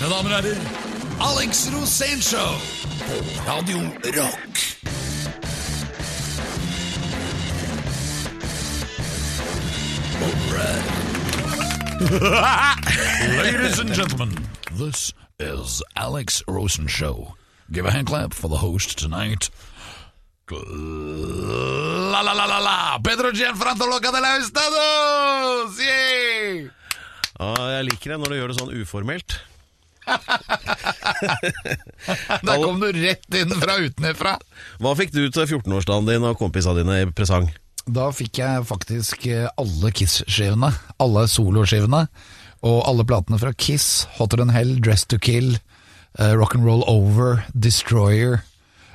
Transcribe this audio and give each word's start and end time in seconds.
Mine 0.00 0.12
damer 0.14 0.32
og 0.32 0.42
herrer, 0.42 0.60
Alex 1.20 1.66
Rosénshow 1.68 2.52
på 3.04 3.16
Radio 3.44 3.80
Rock. 4.16 4.54
Ladies 13.44 13.78
and 13.78 13.94
gentlemen, 13.94 14.48
this 14.78 15.12
is 15.38 15.82
Alex 15.96 16.42
Rosen 16.48 16.88
Show. 16.88 17.34
Give 17.70 17.84
a 17.84 17.90
hand 17.90 18.06
clap 18.06 18.32
for 18.32 18.48
the 18.48 18.56
host 18.56 18.98
tonight. 18.98 19.50
La 20.50 22.22
la 22.22 22.32
la 22.32 22.46
la 22.46 22.58
la! 22.58 22.98
Pedro 23.04 23.32
Gianfranto 23.32 23.86
Loca 23.86 24.10
de 24.10 24.20
la 24.20 24.38
Estados! 24.38 25.78
Yay! 25.78 26.70
Ja, 27.40 27.54
jeg 27.68 27.84
liker 27.84 28.10
det 28.10 28.18
når 28.18 28.28
du 28.32 28.40
gjør 28.40 28.48
det 28.48 28.60
sånn 28.62 28.76
uformelt. 28.80 29.40
Der 32.46 32.56
kom 32.62 32.80
du 32.80 32.88
rett 32.94 33.34
inn 33.36 33.52
fra 33.60 33.76
utenfra. 33.82 34.36
Hva 34.80 34.94
fikk 34.98 35.12
du 35.14 35.22
til 35.32 35.46
14-årsdagen 35.46 36.08
din 36.08 36.26
og 36.28 36.38
kompisene 36.40 36.80
dine 36.82 37.00
i 37.04 37.08
presang? 37.14 37.48
Da 37.90 38.10
fikk 38.14 38.38
jeg 38.42 38.66
faktisk 38.68 39.26
eh, 39.30 39.48
alle 39.60 39.90
Kiss-skivene. 39.96 40.70
Alle 41.02 41.26
soloskivene. 41.30 42.04
Og 42.66 42.82
alle 42.88 43.06
platene 43.08 43.38
fra 43.40 43.52
Kiss, 43.56 44.04
Hotter 44.18 44.40
Than 44.42 44.52
Hell, 44.52 44.74
Dress 44.84 45.06
to 45.08 45.16
Kill, 45.18 45.54
uh, 46.20 46.32
Rock'n'Roll 46.36 46.82
Over, 46.92 47.40
Destroyer, 47.56 48.42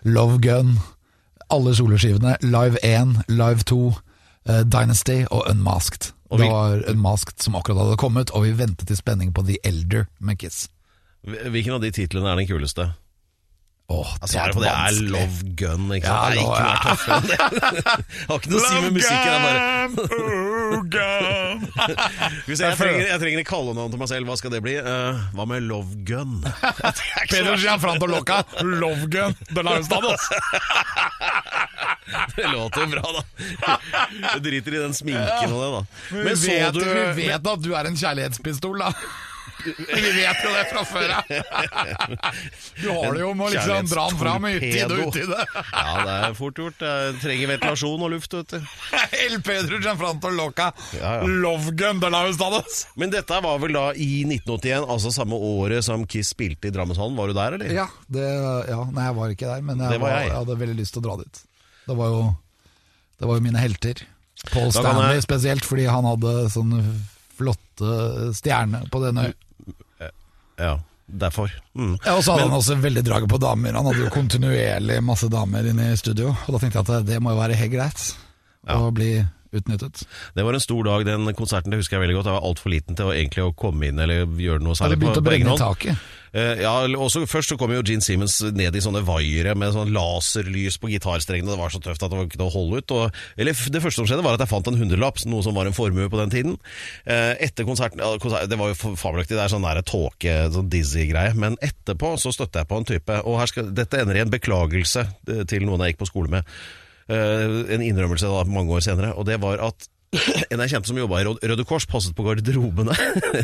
Love 0.05 0.37
Gun. 0.45 0.75
Alle 1.49 1.73
soloskivene. 1.77 2.35
Live 2.45 2.77
1, 2.85 3.23
Live 3.33 3.65
2, 3.65 3.79
uh, 3.89 4.61
Dynasty 4.69 5.23
og 5.31 5.47
Unmasked. 5.49 6.11
Og 6.29 6.39
vi- 6.39 6.45
Det 6.45 6.51
var 6.53 6.83
Unmasked 6.93 7.41
som 7.41 7.55
akkurat 7.57 7.81
hadde 7.83 7.97
kommet, 7.97 8.31
og 8.37 8.43
vi 8.45 8.53
ventet 8.57 8.91
i 8.91 8.95
spenning 8.97 9.33
på 9.33 9.41
The 9.47 9.57
Elder 9.65 10.05
med 10.19 10.37
Kiss. 10.41 10.67
Hvilken 11.25 11.73
av 11.73 11.81
de 11.81 11.89
titlene 11.95 12.29
er 12.31 12.37
den 12.41 12.47
kuleste? 12.49 12.91
Åh, 13.85 14.13
det 14.15 14.21
altså, 14.25 14.39
er 14.39 14.49
det 14.57 14.69
er. 14.71 14.95
Love 15.13 15.43
Gun. 15.59 15.91
Ikke 15.93 16.09
Ja, 16.09 16.13
sant? 16.25 17.27
det 17.29 17.37
er 17.37 17.45
ikke 17.45 17.59
mer 17.61 17.75
det. 17.75 17.85
Har 18.25 18.39
ikke 18.39 18.49
noe 18.49 18.57
å 18.57 18.65
si 18.65 18.77
med 18.81 18.93
musikken. 18.95 19.43
Bare 19.45 19.61
jeg, 22.49 22.77
trenger, 22.79 23.05
jeg 23.05 23.19
trenger 23.21 23.39
et 23.43 23.47
kallenavn 23.47 23.93
til 23.93 24.01
meg 24.01 24.09
selv, 24.09 24.25
hva 24.29 24.37
skal 24.39 24.51
det 24.55 24.61
bli? 24.65 24.73
Uh, 24.81 25.21
hva 25.37 25.45
med 25.49 25.67
Love 25.69 26.01
Gun? 26.07 26.39
Pedro 27.31 27.53
Gianfranto 27.61 28.09
Loca, 28.09 28.41
Love 28.65 29.05
Gun, 29.13 29.37
de 29.53 29.61
la 29.65 29.77
Det 32.35 32.47
låter 32.49 32.89
bra, 32.89 33.05
da. 33.19 33.21
Jeg 34.33 34.41
driter 34.45 34.73
i 34.77 34.81
den 34.81 34.93
sminken 34.97 35.53
og 35.53 35.61
det, 35.61 35.69
da. 35.77 35.81
Men 36.09 36.23
Men 36.25 36.35
vet, 36.41 36.73
du 36.73 36.81
vi 37.21 37.29
vet 37.29 37.53
at 37.53 37.61
du 37.61 37.71
er 37.77 37.85
en 37.89 37.97
kjærlighetspistol, 38.01 38.81
da. 38.81 38.89
Vi 39.65 40.11
vet 40.15 40.41
jo 40.45 40.51
det 40.53 40.63
fra 40.71 40.83
før 40.87 41.13
av. 41.17 41.29
Du 42.81 42.89
har 42.91 43.13
det 43.15 43.21
jo 43.21 43.31
med 43.37 43.47
å 43.47 43.49
liksom 43.53 43.87
dra 43.89 44.03
den 44.11 44.19
fram 44.19 44.45
i 44.49 44.53
utide 44.59 44.87
og 44.93 45.09
utide. 45.09 45.39
Ja, 45.75 45.95
det 46.05 46.15
er 46.29 46.35
fort 46.37 46.59
gjort. 46.61 46.83
Jeg 46.85 47.15
trenger 47.23 47.51
ventilasjon 47.53 48.03
og 48.07 48.11
luft, 48.13 48.35
vet 48.37 48.55
du. 48.55 48.69
El 49.25 49.37
Pedro 49.45 49.79
Gianfranto 49.81 50.31
Loca, 50.35 50.69
Ja, 50.99 51.15
ja. 51.19 51.29
Love 51.45 51.73
Gun 51.79 52.01
de. 52.03 52.61
Men 53.01 53.13
dette 53.13 53.41
var 53.45 53.59
vel 53.63 53.75
da 53.77 53.85
i 53.93 54.09
1981, 54.27 54.87
altså 54.95 55.11
samme 55.15 55.39
året 55.39 55.85
som 55.87 56.05
Kiss 56.09 56.33
spilte 56.35 56.69
i 56.69 56.73
Drammenshallen. 56.75 57.15
Var 57.17 57.31
du 57.31 57.37
der, 57.37 57.57
eller? 57.59 57.73
Ja, 57.75 57.87
det, 58.11 58.25
ja, 58.69 58.81
nei, 58.91 59.07
jeg 59.09 59.17
var 59.19 59.35
ikke 59.35 59.49
der, 59.51 59.63
men 59.65 59.81
jeg, 59.85 60.01
var 60.03 60.17
jeg 60.19 60.33
hadde 60.35 60.59
veldig 60.61 60.77
lyst 60.81 60.95
til 60.97 61.03
å 61.03 61.07
dra 61.09 61.17
dit. 61.23 61.41
Det 61.85 61.95
var 61.97 62.13
jo, 62.13 62.21
det 63.21 63.29
var 63.29 63.39
jo 63.39 63.45
mine 63.45 63.61
helter. 63.61 64.03
Paul 64.51 64.71
Stanley 64.75 65.15
jeg- 65.15 65.25
spesielt, 65.25 65.65
fordi 65.65 65.85
han 65.89 66.05
hadde 66.05 66.33
sånn 66.53 66.73
flotte 67.35 68.31
stjerne 68.37 68.83
på 68.91 69.01
denne 69.03 69.29
Ja, 70.61 70.75
derfor. 71.05 71.53
Mm. 71.77 71.95
Ja, 72.05 72.15
Og 72.15 72.23
så 72.25 72.35
hadde 72.35 72.49
han 72.49 72.57
også 72.57 72.77
veldig 72.81 73.03
draget 73.05 73.31
på 73.31 73.39
damer. 73.41 73.77
Han 73.77 73.89
hadde 73.89 74.05
jo 74.05 74.11
kontinuerlig 74.13 74.99
masse 75.05 75.29
damer 75.31 75.71
inne 75.71 75.91
i 75.93 75.97
studio. 75.99 76.33
Og 76.33 76.55
da 76.55 76.61
tenkte 76.61 76.81
jeg 76.81 77.01
at 77.01 77.09
det 77.09 77.21
må 77.23 77.35
jo 77.35 77.41
være 77.41 77.59
helt 77.59 77.75
greit 77.75 78.05
å 78.65 78.89
bli 78.95 79.17
utnyttet. 79.55 80.03
Det 80.35 80.43
var 80.43 80.57
en 80.57 80.63
stor 80.63 80.83
dag, 80.83 81.05
den 81.07 81.33
konserten. 81.37 81.71
Det 81.71 81.79
husker 81.79 81.97
jeg 81.97 82.05
veldig 82.05 82.17
godt. 82.17 82.29
Jeg 82.29 82.37
var 82.37 82.47
altfor 82.49 82.73
liten 82.73 82.97
til 82.97 83.09
å 83.09 83.15
egentlig 83.15 83.45
å 83.45 83.53
komme 83.57 83.89
inn 83.89 84.01
eller 84.01 84.25
gjøre 84.25 84.63
noe 84.65 84.75
særlig 84.77 84.97
det 84.97 85.03
begynte 85.03 85.23
å 85.23 85.27
brenne 85.29 85.55
i 85.55 85.61
taket. 85.61 86.09
Eh, 86.35 86.61
ja, 86.65 86.73
også, 86.99 87.23
Først 87.31 87.53
så 87.53 87.57
kom 87.59 87.71
jo 87.71 87.83
Gene 87.85 88.03
Simmons 88.03 88.41
ned 88.55 88.75
i 88.75 88.83
sånne 88.83 89.03
vaiere 89.07 89.53
med 89.55 89.71
sånn 89.75 89.93
laserlys 89.95 90.75
på 90.81 90.91
gitarstrengene. 90.91 91.53
Det 91.53 91.59
var 91.61 91.71
så 91.71 91.79
tøft 91.83 92.03
at 92.03 92.11
det 92.11 92.19
var 92.19 92.27
ikke 92.27 92.41
noe 92.41 92.51
å 92.51 92.55
holde 92.57 92.81
ut. 92.81 92.95
Og, 92.97 93.21
eller 93.39 93.55
Det 93.55 93.81
første 93.83 94.01
som 94.01 94.09
skjedde, 94.09 94.25
var 94.25 94.35
at 94.35 94.43
jeg 94.43 94.51
fant 94.51 94.67
en 94.71 94.79
hundrelapp, 94.81 95.21
noe 95.31 95.45
som 95.45 95.55
var 95.55 95.69
en 95.69 95.77
formue 95.77 96.11
på 96.11 96.19
den 96.19 96.33
tiden. 96.33 96.57
Eh, 97.07 97.33
etter 97.47 97.67
konserten 97.67 98.03
konsert, 98.19 98.49
Det 98.51 98.59
var 98.59 98.73
jo 98.73 98.95
fabelaktig, 98.99 99.37
det 99.37 99.45
er 99.45 99.53
sånn 99.55 99.63
nære 99.63 99.85
tåke, 99.87 100.37
sånn 100.51 100.71
dizzy-greie. 100.71 101.35
Men 101.39 101.55
etterpå 101.63 102.15
så 102.19 102.35
støtte 102.35 102.61
jeg 102.61 102.71
på 102.71 102.81
en 102.81 102.89
type 102.89 103.21
Og 103.23 103.39
skal, 103.47 103.71
dette 103.75 104.01
ender 104.01 104.19
i 104.19 104.25
en 104.25 104.33
beklagelse 104.33 105.07
eh, 105.31 105.45
til 105.47 105.63
noen 105.63 105.85
jeg 105.85 105.95
gikk 105.95 106.03
på 106.03 106.11
skole 106.11 106.39
med. 106.39 106.57
En 107.05 107.83
innrømmelse 107.85 108.25
da 108.25 108.39
mange 108.49 108.73
år 108.73 108.81
senere. 108.81 109.11
Og 109.13 109.27
det 109.27 109.35
var 109.37 109.61
at 109.61 109.85
en 110.51 110.63
jeg 110.63 110.73
kjente 110.73 110.91
som 110.91 110.99
jobba 110.99 111.21
i 111.21 111.27
Røde 111.27 111.65
Kors, 111.67 111.87
passet 111.89 112.15
på 112.17 112.25
garderobene. 112.27 112.95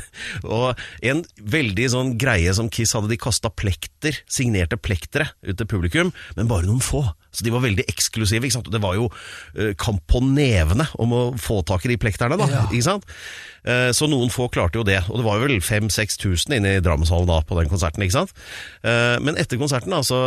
og 0.57 0.79
en 1.05 1.23
veldig 1.55 1.87
sånn 1.93 2.13
greie 2.21 2.53
som 2.57 2.69
Kiss 2.71 2.95
hadde, 2.97 3.11
de 3.11 3.19
kasta 3.21 3.51
plekter, 3.53 4.21
signerte 4.31 4.79
plektere 4.79 5.31
ut 5.45 5.57
til 5.57 5.69
publikum, 5.69 6.13
men 6.37 6.51
bare 6.51 6.67
noen 6.69 6.83
få. 6.83 7.05
Så 7.31 7.45
de 7.47 7.51
var 7.53 7.63
veldig 7.63 7.85
eksklusive. 7.87 8.43
ikke 8.43 8.57
sant? 8.59 8.71
Det 8.73 8.81
var 8.83 8.97
jo 8.99 9.07
eh, 9.55 9.71
kamp 9.79 10.03
på 10.11 10.19
nevene 10.25 10.87
om 10.99 11.13
å 11.15 11.21
få 11.39 11.61
tak 11.67 11.85
i 11.87 11.93
de 11.93 11.97
plekterne, 12.01 12.35
da. 12.39 12.47
Ja. 12.51 12.63
ikke 12.69 12.83
sant? 12.89 13.07
Eh, 13.63 13.91
så 13.95 14.07
noen 14.09 14.31
få 14.33 14.49
klarte 14.51 14.79
jo 14.81 14.83
det. 14.87 14.97
Og 15.07 15.19
det 15.21 15.25
var 15.27 15.37
jo 15.39 15.45
vel 15.47 15.59
5000-6000 15.63 16.57
inne 16.57 16.75
i 16.77 16.81
Drammenshallen 16.83 17.29
da 17.29 17.39
på 17.45 17.55
den 17.59 17.69
konserten, 17.71 18.03
ikke 18.03 18.17
sant. 18.19 18.33
Eh, 18.83 19.15
men 19.23 19.37
etter 19.39 19.59
konserten 19.61 19.93
da, 19.93 20.01
så, 20.03 20.17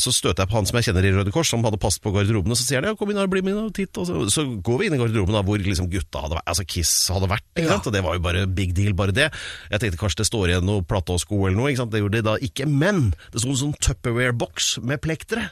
så 0.00 0.12
støter 0.14 0.44
jeg 0.44 0.50
på 0.50 0.56
han 0.58 0.66
som 0.68 0.78
jeg 0.80 0.88
kjenner 0.88 1.06
i 1.06 1.12
Røde 1.14 1.32
Kors, 1.34 1.50
som 1.52 1.64
hadde 1.66 1.78
passet 1.82 2.02
på 2.04 2.12
garderobene, 2.14 2.56
så 2.58 2.66
sier 2.66 2.80
han 2.82 2.90
ja, 2.90 2.96
kom 2.98 3.12
inn 3.12 3.20
her, 3.20 3.30
bli 3.30 3.42
med 3.44 3.58
og 3.60 3.70
titt. 3.76 3.94
Og 4.00 4.08
så, 4.08 4.24
så 4.32 4.46
går 4.66 4.80
vi 4.82 4.88
inn 4.90 4.96
i 4.96 5.00
garderoben 5.00 5.36
da, 5.36 5.44
hvor 5.46 5.60
liksom 5.62 5.90
gutta 5.92 6.24
hadde 6.24 6.38
vært, 6.40 6.48
altså 6.54 6.66
Kiss 6.74 6.94
hadde 7.14 7.30
vært, 7.30 7.46
ikke 7.54 7.66
Ja. 7.68 7.76
sant. 7.76 7.90
Og 7.90 7.94
det 7.96 8.02
var 8.06 8.18
jo 8.18 8.24
bare 8.24 8.46
big 8.50 8.74
deal, 8.76 8.94
bare 8.98 9.14
det. 9.14 9.28
Jeg 9.70 9.82
tenkte 9.84 10.00
kanskje 10.00 10.22
det 10.24 10.28
står 10.30 10.50
igjen 10.54 10.66
noe 10.68 10.82
platte 10.86 11.14
og 11.14 11.22
sko 11.22 11.44
eller 11.46 11.58
noe, 11.60 11.70
ikke 11.70 11.84
sant. 11.84 11.92
Det 11.94 12.02
gjorde 12.02 12.18
det 12.18 12.26
da 12.26 12.36
ikke. 12.48 12.66
Men 12.70 13.12
det 13.34 13.42
sto 13.44 13.52
en 13.52 13.60
sånn 13.66 13.76
Tupperware-boks 13.84 14.78
med 14.82 15.02
plektere. 15.04 15.50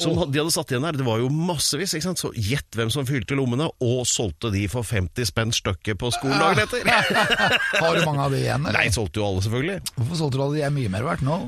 Som 0.00 0.16
de 0.32 0.40
hadde 0.40 0.52
satt 0.54 0.72
igjen 0.72 0.84
her, 0.86 0.96
Det 0.96 1.04
var 1.06 1.18
jo 1.20 1.28
massevis. 1.32 1.92
ikke 1.94 2.08
sant? 2.08 2.20
Så 2.22 2.32
Gjett 2.34 2.78
hvem 2.78 2.90
som 2.90 3.06
fylte 3.06 3.36
lommene, 3.38 3.68
og 3.80 4.04
solgte 4.08 4.50
de 4.52 4.66
for 4.72 4.82
50 4.86 5.28
spenn 5.28 5.52
stykket 5.54 5.98
på 6.00 6.10
skolen 6.14 6.38
dagen 6.40 6.64
etter. 6.64 6.86
Har 7.82 7.96
du 7.96 8.04
mange 8.08 8.24
av 8.26 8.32
de 8.34 8.40
igjen? 8.42 8.66
Nei, 8.68 8.88
solgte 8.94 9.20
jo 9.22 9.28
alle, 9.28 9.42
selvfølgelig. 9.44 9.80
Hvorfor 9.98 10.16
solgte 10.22 10.38
du 10.40 10.44
alle 10.46 10.54
de? 10.56 10.62
De 10.62 10.66
er 10.68 10.74
mye 10.74 10.92
mer 10.92 11.04
verdt 11.06 11.26
nå. 11.26 11.38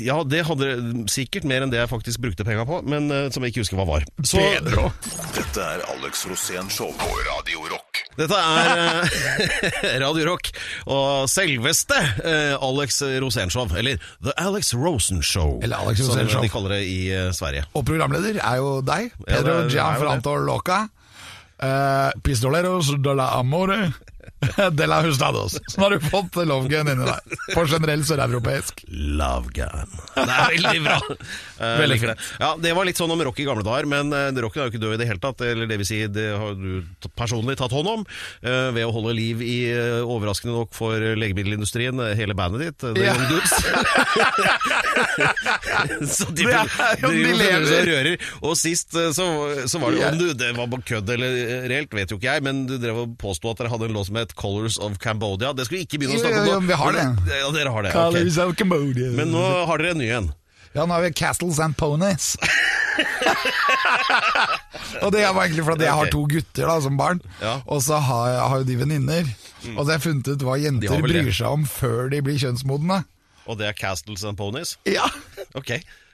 Ja, 0.00 0.22
det 0.24 0.46
hadde 0.48 0.68
sikkert 1.12 1.44
mer 1.48 1.60
enn 1.64 1.72
det 1.72 1.80
jeg 1.80 1.90
faktisk 1.90 2.22
brukte 2.24 2.44
penga 2.46 2.64
på, 2.68 2.78
men 2.88 3.10
uh, 3.12 3.26
som 3.32 3.44
jeg 3.44 3.52
ikke 3.52 3.64
husker 3.66 3.76
hva 3.80 3.84
var. 3.88 4.06
Så 4.24 4.40
Bedre. 4.40 4.86
Dette 5.36 5.64
er 5.64 5.82
Alex 5.92 6.22
Rosén 6.30 6.70
Show 6.72 6.92
på 6.96 7.08
Radio 7.26 7.66
Rock. 7.68 8.00
dette 8.16 8.38
er 8.38 8.80
uh, 8.80 9.18
Radio 10.06 10.24
Rock 10.30 10.48
og 10.88 11.28
selveste 11.28 11.98
uh, 12.00 12.56
Alex 12.64 13.02
Rosénshow, 13.20 13.68
eller 13.76 14.00
The 14.24 14.32
Alex 14.40 14.72
Rosen 14.78 15.20
Show, 15.22 15.58
Eller 15.62 15.82
Alex 15.84 16.00
Rosen 16.06 16.22
som 16.24 16.32
Show. 16.38 16.46
de 16.46 16.52
kaller 16.54 16.76
det 16.78 16.82
i 16.88 17.00
Sverige. 17.36 17.66
Og 17.76 17.84
programleder 17.88 18.40
er 18.40 18.62
jo 18.62 18.78
deg, 18.84 19.12
Pedro 19.26 19.58
ja, 19.66 19.68
Gianfranto 19.74 20.38
Loca. 20.48 20.86
Uh, 21.60 22.08
pistoleros 22.24 22.94
de 23.04 23.12
la 23.18 23.34
amore 23.36 23.90
de 24.78 24.86
la 24.88 25.00
hustados. 25.04 25.52
Så 25.68 25.76
nå 25.80 25.84
har 25.88 25.92
du 25.98 26.06
fått 26.10 26.36
Love 26.46 26.68
Gun 26.72 26.88
inni 26.92 27.06
deg. 27.08 27.20
På 27.54 27.60
generell 27.68 28.02
søreuropeisk. 28.08 28.84
Love 28.90 29.48
Gun. 29.56 29.90
Det 30.16 30.26
er 30.26 30.56
veldig 30.56 30.82
bra. 30.88 30.98
Eh, 31.60 31.74
Veldig 31.76 31.98
det. 32.08 32.14
Ja, 32.40 32.54
Det 32.56 32.70
var 32.72 32.86
litt 32.88 32.96
sånn 32.96 33.10
om 33.12 33.20
rock 33.20 33.36
i 33.42 33.44
gamle 33.44 33.60
dager, 33.60 33.84
men 33.84 34.08
uh, 34.16 34.32
rocken 34.40 34.62
er 34.62 34.64
jo 34.64 34.70
ikke 34.72 34.80
død 34.80 34.94
i 34.94 34.98
det 35.02 35.06
hele 35.10 35.20
tatt. 35.20 35.42
Eller 35.44 35.68
det 35.68 35.76
vil 35.76 35.84
si, 35.84 35.98
det 36.08 36.30
har 36.40 36.54
du 36.56 36.80
personlig 37.20 37.52
tatt 37.60 37.68
hånd 37.76 37.84
om 37.90 38.00
eh, 38.40 38.70
ved 38.72 38.86
å 38.88 38.94
holde 38.96 39.12
liv 39.18 39.42
i, 39.44 39.58
eh, 39.68 40.00
overraskende 40.00 40.56
nok 40.56 40.72
for 40.72 40.96
legemiddelindustrien, 41.20 42.00
eh, 42.00 42.14
hele 42.16 42.32
bandet 42.38 42.64
ditt. 42.64 42.80
eh, 42.88 42.96
The 42.96 43.04
Ja. 43.04 43.12
Young 43.12 43.28
Dudes. 43.28 43.52
så 46.16 46.24
de, 46.32 46.44
Det 46.44 46.54
er 46.54 46.66
jo- 47.02 47.10
de 47.12 47.22
de 47.24 47.32
lever. 47.42 47.84
rører. 47.90 48.16
Og 48.40 48.56
sist 48.56 48.94
eh, 48.96 49.10
så, 49.16 49.26
så 49.68 49.78
var 49.82 49.90
det 49.92 50.00
jo 50.00 50.06
om 50.08 50.18
du, 50.20 50.26
det 50.40 50.50
var 50.56 50.66
kødd 50.86 51.08
eller 51.14 51.30
eh, 51.44 51.64
reelt, 51.70 51.92
vet 51.96 52.10
jo 52.12 52.16
ikke 52.20 52.34
jeg, 52.38 52.44
men 52.46 52.54
du 52.68 52.74
drev 52.80 52.96
og 53.04 53.08
påsto 53.20 53.50
at 53.52 53.58
dere 53.60 53.70
hadde 53.72 53.86
en 53.90 53.96
låt 54.00 54.09
som 54.10 54.18
het 54.18 54.32
Colors 54.34 54.74
of 54.82 54.96
Cambodia. 54.98 55.52
Det 55.54 55.62
skulle 55.68 55.84
vi 55.84 55.86
ikke 55.86 56.00
begynne 56.02 56.18
å 56.18 56.22
snakke 56.24 56.40
om 56.42 56.46
jo, 56.48 56.50
nå. 56.50 56.54
jo, 56.58 56.66
vi 56.66 56.74
har 56.80 56.90
det. 56.96 57.04
Ja, 57.30 57.50
dere 57.54 57.70
har 57.76 57.82
det. 57.86 57.92
ok. 57.94 57.98
Colors 58.10 58.38
of 58.42 58.56
Cambodia. 58.58 59.10
Men 59.14 59.30
nå 59.30 59.42
har 59.70 59.78
dere 59.78 59.90
en 59.94 60.00
ny 60.02 60.08
en. 60.16 60.26
Ja, 60.74 60.82
nå 60.86 60.90
har 60.96 61.02
vi 61.04 61.12
Castles 61.14 61.60
and 61.62 61.76
Ponies. 61.78 62.32
og 65.04 65.12
det 65.14 65.22
var 65.22 65.44
egentlig 65.46 65.64
fordi 65.66 65.84
jeg 65.86 65.94
har 66.00 66.10
to 66.12 66.24
gutter 66.30 66.66
da, 66.66 66.74
som 66.82 66.98
barn, 66.98 67.20
Ja. 67.40 67.54
Mm. 67.60 67.64
og 67.70 67.78
så 67.86 67.96
har 68.02 68.24
jeg, 68.32 68.40
har 68.50 68.56
jo 68.58 68.64
de 68.72 68.76
venninner. 68.82 69.24
Og 69.76 69.80
så 69.84 69.88
har 69.90 69.96
jeg 69.98 70.04
funnet 70.08 70.26
ut 70.34 70.42
hva 70.46 70.54
jenter 70.58 70.88
vel 70.90 70.96
det. 71.06 71.10
bryr 71.22 71.34
seg 71.38 71.48
om 71.54 71.62
før 71.68 72.00
de 72.12 72.18
blir 72.26 72.38
kjønnsmodne. 72.42 72.98
Og 73.50 73.54
det 73.58 73.66
er 73.70 73.74
Castles 73.78 74.22
and 74.26 74.36
Ponies? 74.38 74.70
Ja, 74.88 75.06
Ok. 75.58 75.70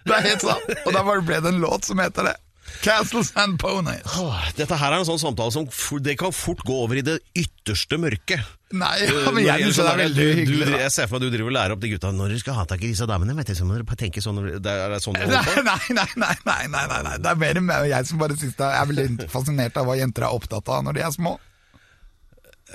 det 0.06 0.14
er 0.14 0.22
helt 0.28 0.44
sant. 0.44 0.64
Og 0.86 0.92
da 0.94 1.00
bare 1.04 1.22
ble 1.26 1.40
det 1.42 1.50
en 1.54 1.60
låt 1.64 1.82
som 1.88 1.98
heter 2.00 2.22
det. 2.30 2.36
Castles 2.82 3.32
and 3.40 3.58
Ponies. 3.58 4.16
Dette 4.58 4.76
her 4.78 4.92
er 4.92 5.00
en 5.00 5.08
sånn 5.08 5.20
samtale 5.20 5.54
som 5.54 5.66
for, 5.72 6.02
det 6.02 6.16
kan 6.20 6.34
fort 6.34 6.62
gå 6.66 6.76
over 6.84 6.98
i 7.00 7.04
det 7.06 7.16
ytterste 7.36 7.98
mørket. 8.00 8.42
Nei, 8.76 8.92
ja, 9.06 9.30
men 9.30 9.44
jeg 9.46 9.68
synes 9.68 9.78
det 9.78 9.86
er 9.86 10.00
veldig 10.02 10.26
hyggelig. 10.40 10.68
Du, 10.68 10.76
jeg 10.82 10.92
ser 10.94 11.08
for 11.08 11.16
meg 11.16 11.26
at 11.26 11.26
du 11.26 11.36
driver 11.36 11.50
og 11.52 11.56
lærer 11.56 11.74
opp 11.76 11.82
de 11.84 11.90
gutta 11.94 12.12
når 12.14 12.34
du 12.34 12.38
skal 12.42 12.58
ha 12.58 12.66
tak 12.68 12.82
i 12.82 12.92
disse 12.92 13.08
damene. 13.08 13.36
Vet 13.38 13.52
du, 13.52 13.56
så 13.58 13.66
må 13.68 13.78
dere 13.78 13.98
tenke 13.98 14.22
sånn 14.24 14.40
Det 14.44 14.60
er, 14.60 14.84
er 14.86 14.94
det 14.94 15.02
sånn? 15.04 15.18
Nei, 15.20 15.42
nei, 15.66 15.80
nei, 15.94 16.08
nei, 16.18 16.36
nei, 16.46 16.86
nei, 16.90 17.02
nei. 17.08 17.16
Det 17.22 17.32
er 17.32 17.42
mer 17.42 17.60
enn 17.62 17.74
jeg 17.90 18.10
som 18.10 18.22
bare 18.22 18.38
synes 18.38 18.56
det 18.58 18.66
er, 18.66 18.78
jeg 18.78 18.82
er 18.86 18.94
veldig 18.94 19.28
fascinert 19.32 19.78
av 19.80 19.90
hva 19.90 19.98
jenter 19.98 20.26
er 20.28 20.38
opptatt 20.40 20.72
av 20.72 20.86
når 20.86 20.98
de 20.98 21.06
er 21.06 21.14
små. 21.14 21.36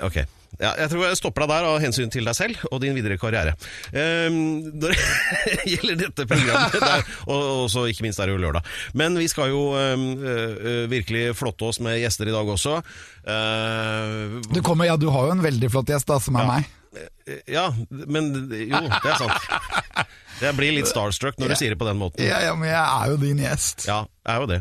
Ok. 0.02 0.22
Ja, 0.60 0.74
jeg 0.78 0.90
tror 0.92 1.06
jeg 1.08 1.16
stopper 1.18 1.46
deg 1.46 1.50
der 1.54 1.66
av 1.70 1.78
hensyn 1.82 2.10
til 2.12 2.26
deg 2.28 2.36
selv 2.36 2.60
og 2.70 2.82
din 2.82 2.94
videre 2.94 3.16
karriere. 3.18 3.54
Um, 3.94 4.36
når 4.78 4.92
det 4.92 5.56
gjelder 5.72 5.96
dette 6.04 6.26
programmet, 6.28 6.76
der, 6.88 7.06
og 7.26 7.46
også 7.64 7.86
ikke 7.90 8.04
minst 8.06 8.20
er 8.20 8.28
det 8.28 8.36
jo 8.36 8.42
lørdag. 8.44 8.68
Men 8.98 9.16
vi 9.18 9.26
skal 9.32 9.50
jo 9.54 9.62
um, 9.72 10.04
virkelig 10.92 11.32
flotte 11.40 11.70
oss 11.70 11.80
med 11.82 11.98
gjester 12.02 12.28
i 12.30 12.34
dag 12.36 12.52
også. 12.56 12.78
Uh, 13.24 14.38
Du, 14.52 14.60
kommer, 14.62 14.90
ja, 14.90 14.98
du 15.00 15.08
har 15.14 15.30
jo 15.30 15.36
en 15.38 15.44
veldig 15.44 15.72
flott 15.72 15.90
gjest 15.94 16.10
da, 16.10 16.20
som 16.22 16.36
er 16.42 16.48
meg. 16.50 16.70
ja, 17.48 17.68
men 17.90 18.32
jo, 18.52 18.82
det 18.82 19.14
er 19.14 19.20
sant. 19.22 20.06
Jeg 20.42 20.56
blir 20.58 20.74
litt 20.74 20.90
starstruck 20.90 21.38
når 21.40 21.54
du 21.54 21.58
sier 21.60 21.72
det 21.74 21.78
på 21.80 21.86
den 21.88 22.00
måten. 22.00 22.24
Ja, 22.26 22.40
ja, 22.44 22.52
men 22.58 22.68
jeg 22.68 22.82
er 22.82 23.12
jo 23.14 23.18
din 23.22 23.40
gjest. 23.44 23.86
Ja, 23.88 24.02
jeg 24.26 24.34
er 24.36 24.44
jo 24.44 24.50
det. 24.50 24.60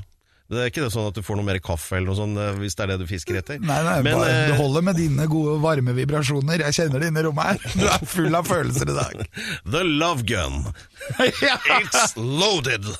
Det 0.52 0.60
er 0.60 0.68
ikke 0.68 0.84
det 0.84 0.92
sånn 0.92 1.08
at 1.08 1.16
du 1.16 1.24
får 1.24 1.38
noe 1.40 1.48
mer 1.48 1.62
kaffe 1.64 1.96
eller 1.96 2.12
noe 2.12 2.18
sånt, 2.20 2.36
eh, 2.36 2.52
hvis 2.60 2.76
det 2.76 2.84
er 2.84 2.90
det 2.92 2.98
du 3.00 3.08
fisker 3.08 3.38
etter. 3.40 3.62
Nei, 3.64 3.78
nei, 3.88 3.98
Men, 4.04 4.18
bare, 4.20 4.32
eh, 4.32 4.48
det 4.52 4.58
holder 4.60 4.84
med 4.84 5.00
dine 5.00 5.28
gode, 5.32 5.54
varme 5.64 5.96
vibrasjoner. 5.96 6.66
Jeg 6.68 6.76
kjenner 6.76 7.00
det 7.00 7.08
inne 7.12 7.24
i 7.24 7.26
rommet 7.30 7.46
her. 7.54 7.58
Du 7.80 7.86
er 7.88 8.04
full 8.12 8.36
av 8.36 8.50
følelser 8.50 8.92
i 8.92 8.98
dag. 8.98 9.16
The 9.78 9.84
Love 9.88 10.28
Gun. 10.28 10.66
It's 11.22 12.18
loaded! 12.20 12.84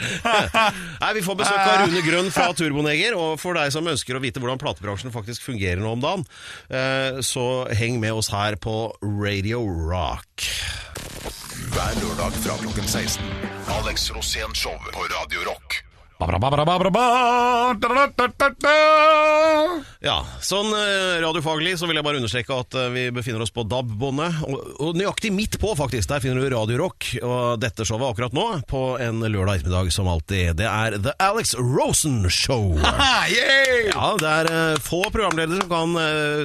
Nei, 0.00 1.10
Vi 1.16 1.22
får 1.24 1.36
besøk 1.40 1.60
av 1.60 1.82
Rune 1.84 2.02
Grønn 2.04 2.30
fra 2.34 2.50
Turboneger. 2.56 3.16
Og 3.16 3.40
for 3.40 3.56
deg 3.58 3.72
som 3.74 3.88
ønsker 3.90 4.16
å 4.16 4.22
vite 4.22 4.42
hvordan 4.42 4.60
platebransjen 4.60 5.14
faktisk 5.14 5.48
fungerer 5.48 5.80
nå 5.80 5.96
om 5.96 6.04
dagen, 6.04 6.28
eh, 6.68 7.20
så 7.24 7.64
heng 7.76 8.00
med 8.02 8.12
oss 8.20 8.28
her 8.32 8.60
på 8.60 8.92
Radio 9.00 9.64
Rock. 9.64 10.50
Hver 11.72 11.92
lørdag 12.02 12.32
fra 12.44 12.54
klokken 12.62 12.88
16. 12.88 13.24
Alex 13.78 14.10
Rosén 14.10 14.54
Show 14.54 14.76
på 14.92 15.00
Radio 15.00 15.40
Rock. 15.50 15.89
Ja, 20.04 20.18
sånn 20.44 20.70
eh, 20.76 21.18
radiofaglig 21.20 21.74
så 21.80 21.88
vil 21.88 21.98
jeg 21.98 22.04
bare 22.06 22.20
understreke 22.20 22.56
at 22.56 22.76
eh, 22.76 22.90
vi 22.92 23.04
befinner 23.14 23.44
oss 23.44 23.52
på 23.52 23.64
DAB-båndet. 23.68 24.42
Og, 24.48 24.58
og 24.84 24.98
nøyaktig 24.98 25.32
midt 25.32 25.58
på, 25.60 25.72
faktisk. 25.78 26.08
Der 26.12 26.22
finner 26.24 26.40
du 26.40 26.52
Radio 26.52 26.78
Rock. 26.80 27.08
Og 27.20 27.60
dette 27.60 27.86
showet 27.88 28.10
akkurat 28.10 28.36
nå, 28.36 28.46
på 28.70 28.82
en 29.00 29.20
lørdag 29.24 29.60
ettermiddag 29.60 29.92
som 29.94 30.08
alltid, 30.12 30.54
det 30.60 30.68
er 30.68 30.96
The 31.00 31.14
Alex 31.20 31.54
Rosen 31.58 32.22
Show. 32.32 32.76
Ja, 33.90 34.12
det 34.20 34.30
er 34.30 34.50
eh, 34.50 34.80
få 34.82 35.02
programledere 35.12 35.60
som 35.60 35.70
kan 35.70 35.96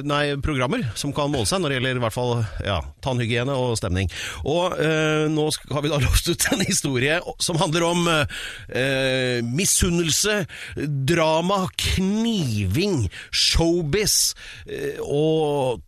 Nei, 0.06 0.22
programmer 0.42 0.82
som 0.98 1.12
kan 1.14 1.30
måle 1.32 1.46
seg 1.48 1.60
når 1.62 1.72
det 1.72 1.76
gjelder 1.78 1.98
i 1.98 2.02
hvert 2.04 2.14
fall 2.14 2.32
ja, 2.64 2.76
tannhygiene 3.04 3.54
og 3.56 3.76
stemning. 3.78 4.10
Og 4.48 4.76
eh, 4.82 5.26
nå 5.32 5.46
har 5.72 5.84
vi 5.84 5.92
da 5.92 6.00
låst 6.06 6.28
ut 6.30 6.48
en 6.52 6.64
historie 6.66 7.18
som 7.42 7.58
handler 7.60 7.86
om 7.86 8.04
eh, 8.10 9.40
misunnelse, 9.66 10.38
drama, 11.06 11.66
kniving, 11.76 13.08
showbiz 13.34 14.34
eh, 14.70 15.00
og 15.02 15.82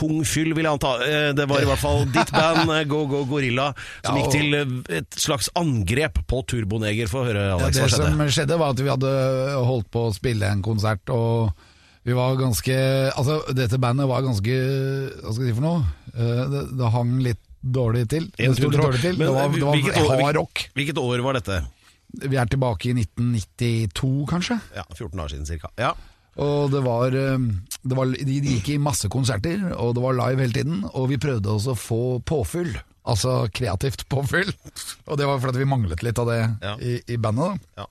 tung 0.00 0.20
fyll, 0.24 0.52
vil 0.54 0.64
jeg 0.64 0.76
anta. 0.78 0.92
Eh, 1.04 1.32
Det 1.36 1.44
var 1.50 1.60
i 1.60 1.66
hvert 1.68 1.80
fall 1.82 2.04
ditt 2.14 2.30
band, 2.32 2.70
eh, 2.72 2.84
Go 2.88 3.02
Go 3.10 3.24
Gorilla, 3.28 3.72
som 4.06 4.16
Ja, 4.16 4.22
gikk 4.22 4.30
til 4.36 4.94
et 5.00 5.18
slags 5.18 5.50
angrep 5.58 6.22
på 6.30 6.44
Turboneger. 6.48 7.10
Få 7.10 7.24
høre, 7.26 7.48
Ja, 7.50 7.56
Alex, 7.58 7.74
det 7.76 7.82
hva 7.82 7.90
skjedde? 7.90 8.12
som 8.14 8.32
skjedde 8.38 8.58
var 8.62 8.70
at 8.76 8.80
vi 8.80 8.88
hadde 8.94 9.10
holdt 9.66 9.90
på 9.92 10.06
å 10.08 10.14
spille 10.14 10.46
en 10.54 10.62
konsert, 10.62 11.10
og 11.10 11.50
vi 12.06 12.14
var 12.16 12.38
ganske 12.40 12.78
Altså, 13.12 13.42
dette 13.52 13.76
bandet 13.78 14.08
var 14.08 14.22
ganske 14.24 14.54
Hva 15.20 15.34
skal 15.34 15.44
jeg 15.44 15.52
si 15.52 15.58
for 15.58 15.66
noe? 15.66 15.82
Det, 16.14 16.62
det 16.78 16.92
hang 16.94 17.18
litt 17.20 17.42
dårlig 17.60 18.06
til. 18.08 18.30
Det 18.38 18.54
sto 18.56 18.70
litt 18.70 18.80
dårlig 18.80 19.02
til. 19.02 19.18
men, 19.18 19.26
Det 19.26 19.34
var, 19.36 19.48
det 19.52 19.60
hvilket 19.60 19.98
var 20.08 20.16
år- 20.16 20.22
hard 20.24 20.36
rock. 20.40 20.62
Hvilket 20.74 20.96
år 21.02 21.20
var 21.26 21.36
dette? 21.36 21.58
Vi 22.12 22.36
er 22.36 22.46
tilbake 22.50 22.90
i 22.90 22.94
1992, 22.96 24.26
kanskje. 24.30 24.58
Ja, 24.76 24.84
14 24.96 25.20
år 25.20 25.28
siden 25.32 25.46
cirka. 25.46 25.70
Ja. 25.78 25.92
Og 26.40 26.70
det 26.72 26.80
var, 26.84 27.12
eh, 27.12 27.38
det 27.82 27.96
var 27.96 28.06
De 28.06 28.24
de 28.24 28.40
gikk 28.56 28.68
i 28.74 28.78
masse 28.78 29.08
konserter, 29.08 29.72
og 29.76 29.94
det 29.94 30.02
var 30.02 30.12
live 30.18 30.40
hele 30.40 30.52
tiden. 30.52 30.84
Og 30.94 31.08
vi 31.10 31.18
prøvde 31.18 31.50
også 31.50 31.74
å 31.74 31.78
få 31.78 32.02
påfyll. 32.24 32.76
Altså 33.06 33.48
kreativt 33.52 34.06
påfyll. 34.08 34.52
Og 35.08 35.16
det 35.18 35.26
var 35.26 35.40
fordi 35.40 35.58
vi 35.58 35.64
manglet 35.70 36.02
litt 36.02 36.18
av 36.18 36.26
det 36.26 36.40
Ja. 36.62 36.76
i, 36.78 37.00
i 37.08 37.16
bandet. 37.16 37.60
da 37.76 37.82
Ja. 37.82 37.86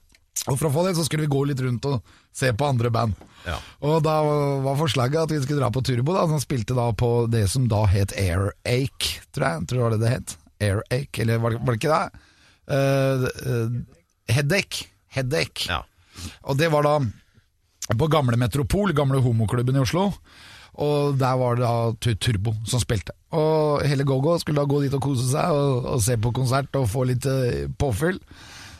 Og 0.48 0.56
for 0.58 0.68
å 0.70 0.72
få 0.72 0.86
det 0.86 0.96
så 0.96 1.04
skulle 1.04 1.26
vi 1.26 1.34
gå 1.36 1.46
litt 1.46 1.60
rundt 1.60 1.84
og 1.84 2.02
se 2.32 2.52
på 2.52 2.64
andre 2.68 2.88
band. 2.90 3.14
Ja. 3.44 3.58
Og 3.82 4.02
da 4.02 4.22
var 4.64 4.76
forslaget 4.78 5.22
at 5.26 5.30
vi 5.30 5.40
skulle 5.42 5.60
dra 5.60 5.68
på 5.70 5.82
Turbo, 5.84 6.14
da, 6.14 6.26
som 6.26 6.40
spilte 6.40 6.74
da 6.74 6.90
på 6.92 7.28
det 7.30 7.48
som 7.50 7.66
da 7.68 7.84
het 7.90 8.12
Airache, 8.16 9.20
tror 9.34 9.44
jeg. 9.46 9.66
Tror 9.66 9.76
det 9.76 9.82
var 9.82 9.90
det 9.90 10.00
det 10.00 10.12
het. 10.14 10.36
Airache, 10.60 11.20
eller 11.22 11.38
var 11.38 11.50
det, 11.50 11.60
var 11.60 11.74
det 11.74 11.80
ikke 11.80 11.98
det? 11.98 12.20
Uh, 12.70 13.28
uh, 13.50 13.99
Headache. 14.34 14.86
Headache. 15.10 15.68
Ja. 15.68 15.82
Og 16.46 16.58
det 16.60 16.70
var 16.72 16.86
da 16.86 16.98
på 17.96 18.06
gamle 18.10 18.38
Metropol, 18.38 18.92
gamle 18.94 19.20
homoklubben 19.24 19.76
i 19.76 19.82
Oslo. 19.82 20.10
Og 20.80 21.18
der 21.18 21.34
var 21.36 21.58
det 21.58 21.66
da 21.66 22.14
Turbo 22.22 22.54
som 22.68 22.80
spilte. 22.82 23.14
Og 23.34 23.82
hele 23.86 24.06
GoGo 24.06 24.36
skulle 24.38 24.62
da 24.62 24.68
gå 24.70 24.80
dit 24.84 24.94
og 24.94 25.02
kose 25.02 25.26
seg 25.32 25.54
og, 25.54 25.88
og 25.96 26.02
se 26.02 26.16
på 26.18 26.32
konsert 26.34 26.74
og 26.78 26.88
få 26.90 27.04
litt 27.10 27.26
eh, 27.28 27.66
påfyll. 27.78 28.20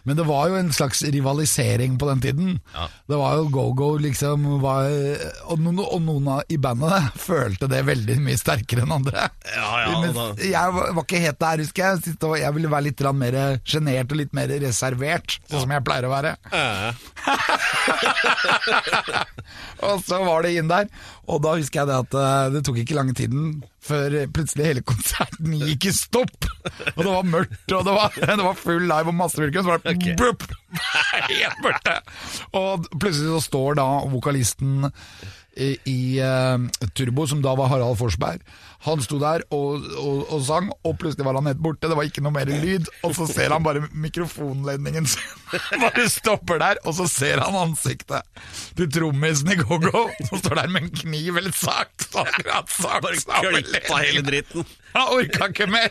Men 0.08 0.16
det 0.18 0.24
var 0.28 0.48
jo 0.50 0.56
en 0.60 0.72
slags 0.72 1.02
rivalisering 1.02 1.98
på 2.00 2.08
den 2.08 2.20
tiden. 2.24 2.60
Ja. 2.74 2.86
Det 3.10 3.18
var 3.20 3.36
jo 3.40 3.48
go-go, 3.52 3.90
liksom 4.00 4.46
var, 4.62 4.88
og, 5.46 5.60
noen, 5.60 5.80
og 5.84 6.00
noen 6.04 6.28
av 6.36 6.40
i 6.48 6.58
bandet 6.60 7.10
følte 7.20 7.68
det 7.70 7.82
veldig 7.88 8.16
mye 8.24 8.38
sterkere 8.40 8.84
enn 8.86 8.96
andre. 9.00 9.28
Ja, 9.54 9.70
ja, 9.84 10.00
Men 10.00 10.12
jeg 10.44 10.76
var 10.76 11.02
ikke 11.04 11.22
helt 11.24 11.40
der, 11.42 11.64
husker 11.64 11.80
jeg. 11.84 12.16
Jeg 12.40 12.56
ville 12.56 12.72
være 12.72 12.88
litt 12.88 13.04
mer 13.20 13.38
sjenert 13.64 14.12
og 14.12 14.20
litt 14.20 14.34
mer 14.36 14.48
reservert, 14.62 15.38
sånn 15.50 15.64
som 15.64 15.74
jeg 15.74 15.86
pleier 15.86 16.08
å 16.08 16.14
være. 16.14 16.32
Og 19.86 20.02
så 20.04 20.20
var 20.24 20.44
det 20.44 20.54
inn 20.58 20.70
der, 20.70 20.88
og 21.30 21.42
da 21.44 21.56
husker 21.58 21.82
jeg 21.82 21.90
det 21.90 21.98
at 22.04 22.16
eh, 22.20 22.46
det 22.56 22.62
tok 22.66 22.80
ikke 22.82 22.96
lang 22.98 23.12
tiden 23.16 23.50
før 23.80 24.16
plutselig 24.34 24.66
hele 24.66 24.84
konserten 24.86 25.54
gikk 25.56 25.88
i 25.88 25.94
stopp. 25.96 26.48
Og 26.96 27.00
det 27.00 27.10
var 27.10 27.28
mørkt, 27.28 27.74
og 27.76 27.84
det 27.86 27.96
var, 27.96 28.16
det 28.40 28.46
var 28.46 28.58
full 28.58 28.86
live 28.90 29.12
og 29.12 29.18
masse 29.22 29.38
publikum, 29.38 29.64
så 29.64 29.74
var 29.74 29.84
det 29.84 29.96
okay. 29.96 30.16
bup, 30.20 30.46
helt 31.30 31.62
mørkt. 31.64 31.92
Og 32.60 32.88
plutselig 32.96 33.36
så 33.36 33.44
står 33.46 33.78
da 33.80 33.88
vokalisten 34.12 34.90
i, 35.56 35.70
i 35.90 36.00
eh, 36.22 36.88
Turbo, 36.94 37.26
som 37.26 37.42
da 37.42 37.54
var 37.58 37.70
Harald 37.72 37.98
Forsberg, 37.98 38.42
han 38.86 39.02
sto 39.04 39.18
der 39.20 39.42
og, 39.52 39.84
og, 40.00 40.20
og 40.32 40.44
sang, 40.46 40.70
og 40.86 40.94
plutselig 41.00 41.26
var 41.26 41.36
han 41.36 41.50
helt 41.50 41.60
borte, 41.60 41.88
det 41.90 41.98
var 41.98 42.06
ikke 42.08 42.22
noe 42.24 42.32
mer 42.32 42.48
lyd, 42.48 42.88
og 43.04 43.12
så 43.18 43.26
ser 43.28 43.52
han 43.52 43.64
bare 43.66 43.82
mikrofonledningen. 43.92 45.08
Sin 45.10 45.82
bare 45.84 46.06
stopper 46.12 46.62
der, 46.62 46.80
og 46.86 46.96
så 46.96 47.08
ser 47.10 47.42
han 47.44 47.58
ansiktet 47.60 48.24
til 48.78 48.88
trommisen 48.94 49.52
i 49.52 49.58
GoGo, 49.60 50.06
som 50.30 50.40
står 50.40 50.62
der 50.62 50.72
med 50.72 50.86
en 50.86 50.94
kniv 51.02 51.40
eller 51.42 51.52
saks, 51.56 52.12
akkurat 52.14 52.72
saks 52.72 53.26
Klippa 53.26 54.00
hele 54.04 54.24
dritten. 54.24 54.64
Han 54.94 55.14
orka 55.16 55.50
ikke 55.50 55.68
mer! 55.70 55.90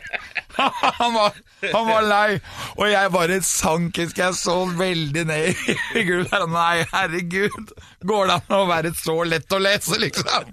Han 0.59 1.13
var, 1.15 1.37
han 1.61 1.85
var 1.87 2.03
lei. 2.03 2.39
Og 2.75 2.89
jeg 2.91 3.11
bare 3.13 3.37
sank, 3.45 3.95
husker 4.01 4.25
jeg, 4.25 4.35
så 4.35 4.55
veldig 4.79 5.23
ned 5.29 5.61
i 5.95 6.03
gulvet. 6.07 6.45
Nei, 6.51 6.83
herregud! 6.91 7.71
Går 8.09 8.27
det 8.31 8.37
an 8.41 8.57
å 8.57 8.65
være 8.67 8.91
så 8.97 9.15
lett 9.23 9.55
å 9.55 9.61
lese, 9.63 9.99
liksom? 10.01 10.51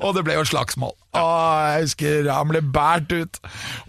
og 0.00 0.14
det 0.16 0.24
ble 0.24 0.38
jo 0.38 0.46
slagsmål. 0.48 0.96
Og 1.12 1.72
jeg 1.72 1.82
husker 1.84 2.28
han 2.32 2.48
ble 2.48 2.62
båret 2.72 3.10
ut 3.12 3.40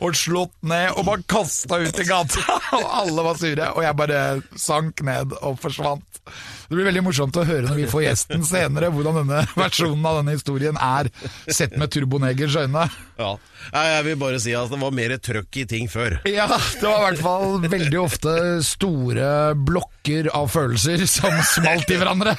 og 0.03 0.17
slått 0.17 0.55
ned 0.67 0.91
og 0.97 1.05
bare 1.07 1.23
kasta 1.31 1.79
ut 1.79 2.01
i 2.03 2.07
gata. 2.07 2.43
og 2.79 2.89
alle 2.99 3.27
var 3.29 3.39
sure, 3.39 3.69
og 3.71 3.85
jeg 3.85 3.99
bare 4.01 4.23
sank 4.59 5.05
ned 5.07 5.37
og 5.39 5.55
forsvant. 5.61 6.03
Det 6.23 6.77
blir 6.77 6.87
veldig 6.87 7.03
morsomt 7.05 7.35
å 7.37 7.43
høre 7.45 7.67
når 7.67 7.79
vi 7.81 7.87
får 7.91 8.05
gjesten 8.05 8.43
senere, 8.47 8.89
hvordan 8.93 9.21
denne 9.21 9.41
versjonen 9.59 10.05
av 10.07 10.19
denne 10.21 10.35
historien 10.35 10.77
er 10.79 11.09
sett 11.51 11.75
med 11.79 11.91
Turbonegers 11.93 12.55
øyne. 12.63 12.85
Ja. 13.19 13.33
Jeg 13.71 14.05
vil 14.07 14.17
bare 14.19 14.39
si 14.41 14.55
at 14.57 14.71
det 14.71 14.79
var 14.81 14.95
mer 14.95 15.15
trøkk 15.23 15.59
i 15.61 15.65
ting 15.69 15.89
før. 15.91 16.17
Ja, 16.27 16.47
det 16.49 16.83
var 16.83 16.97
i 16.97 17.05
hvert 17.09 17.23
fall 17.23 17.67
veldig 17.71 17.99
ofte 18.01 18.35
store 18.65 19.27
blokker 19.55 20.31
av 20.35 20.49
følelser 20.51 21.05
som 21.07 21.35
smalt 21.53 21.91
i 21.93 21.99
hverandre. 22.01 22.35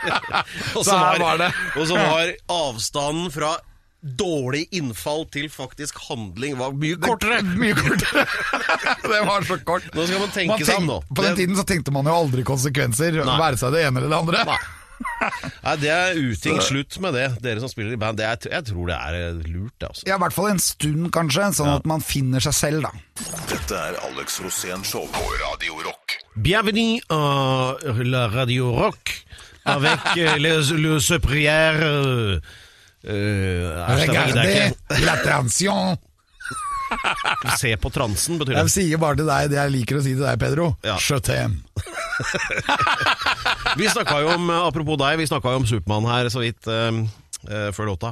Så 0.86 0.96
her 0.96 1.20
var 1.20 1.42
det. 1.42 1.50
og 1.76 1.86
så 1.90 1.98
var 1.98 2.32
avstanden 2.50 3.28
fra 3.34 3.52
dårlig 4.02 4.64
innfall 4.72 5.26
til 5.32 5.48
faktisk 5.52 5.98
handling 6.08 6.56
var 6.60 6.72
mye 6.72 6.96
kortere. 7.00 7.42
Mye 7.60 7.74
kortere. 7.76 8.26
Det 9.10 9.22
var 9.28 9.44
så 9.48 9.58
kort. 9.66 9.86
Nå 9.94 10.06
skal 10.08 10.20
man 10.24 10.34
tenke 10.34 10.56
Man 10.56 10.66
seg 10.68 10.80
om 10.82 10.86
nå. 10.90 10.98
På 11.10 11.22
den 11.24 11.34
Det- 11.34 11.42
tiden 11.44 11.56
så 11.58 11.64
tenkte 11.68 11.92
man 11.92 12.08
jo 12.08 12.14
aldri 12.16 12.44
konsekvenser, 12.48 13.20
Nei. 13.24 13.38
være 13.40 13.60
seg 13.60 13.74
det 13.76 13.86
ene 13.88 14.00
eller 14.02 14.12
det 14.14 14.20
andre. 14.24 14.44
Nei. 14.52 14.60
Nei, 15.64 15.74
det 15.80 15.88
er 15.88 16.18
uting. 16.20 16.58
Slutt 16.60 16.98
med 17.00 17.14
det, 17.16 17.26
dere 17.40 17.60
som 17.62 17.70
spiller 17.72 17.94
i 17.96 18.00
band. 18.00 18.18
Det 18.20 18.26
er, 18.28 18.36
jeg 18.52 18.66
tror 18.68 18.90
det 18.90 18.96
er 18.98 19.14
eh, 19.16 19.38
lurt, 19.48 19.72
det. 19.80 19.88
altså. 19.88 20.04
Ja, 20.08 20.18
I 20.18 20.20
hvert 20.20 20.36
fall 20.36 20.50
en 20.50 20.60
stund, 20.60 21.06
kanskje, 21.16 21.46
sånn 21.56 21.70
at 21.72 21.86
man 21.88 22.04
finner 22.04 22.44
seg 22.44 22.52
selv, 22.58 22.84
da. 22.84 22.90
Dette 23.48 23.78
er 23.80 23.96
Alex 24.10 24.36
Rosén 24.44 24.84
Show 24.84 25.06
på 25.14 25.24
Radio 25.40 25.78
Rock. 25.86 26.18
Bienvenue 26.36 27.00
à 27.08 27.76
la 28.04 28.26
Radio 28.28 28.72
Rock. 28.76 29.14
Avec 29.64 30.04
euh, 30.16 30.36
les, 30.40 30.70
le 30.72 30.98
supérieur 31.00 32.40
jeg 33.04 34.70
ikke. 34.76 35.00
l'attention. 35.06 35.98
Se 37.60 37.72
på 37.80 37.90
transen, 37.94 38.38
betyr 38.40 38.54
det. 38.54 38.62
Jeg 38.66 38.74
sier 38.74 39.00
bare 39.02 39.18
til 39.20 39.28
deg 39.28 39.50
det 39.52 39.58
jeg 39.60 39.74
liker 39.76 40.00
å 40.00 40.04
si 40.04 40.14
til 40.16 40.26
deg, 40.26 40.40
Pedro. 40.42 40.70
Ja. 40.86 40.96
Je. 41.00 41.44
Vi 43.80 43.88
snakka 43.90 44.20
jo 44.24 44.34
om, 44.34 44.50
apropos 44.66 44.98
deg, 45.00 45.20
vi 45.20 45.28
snakka 45.28 45.54
jo 45.54 45.60
om 45.62 45.66
Supermann 45.68 46.08
her 46.10 46.28
så 46.32 46.42
vidt 46.42 46.66
eh, 46.70 46.90
før 47.72 47.86
låta. 47.92 48.10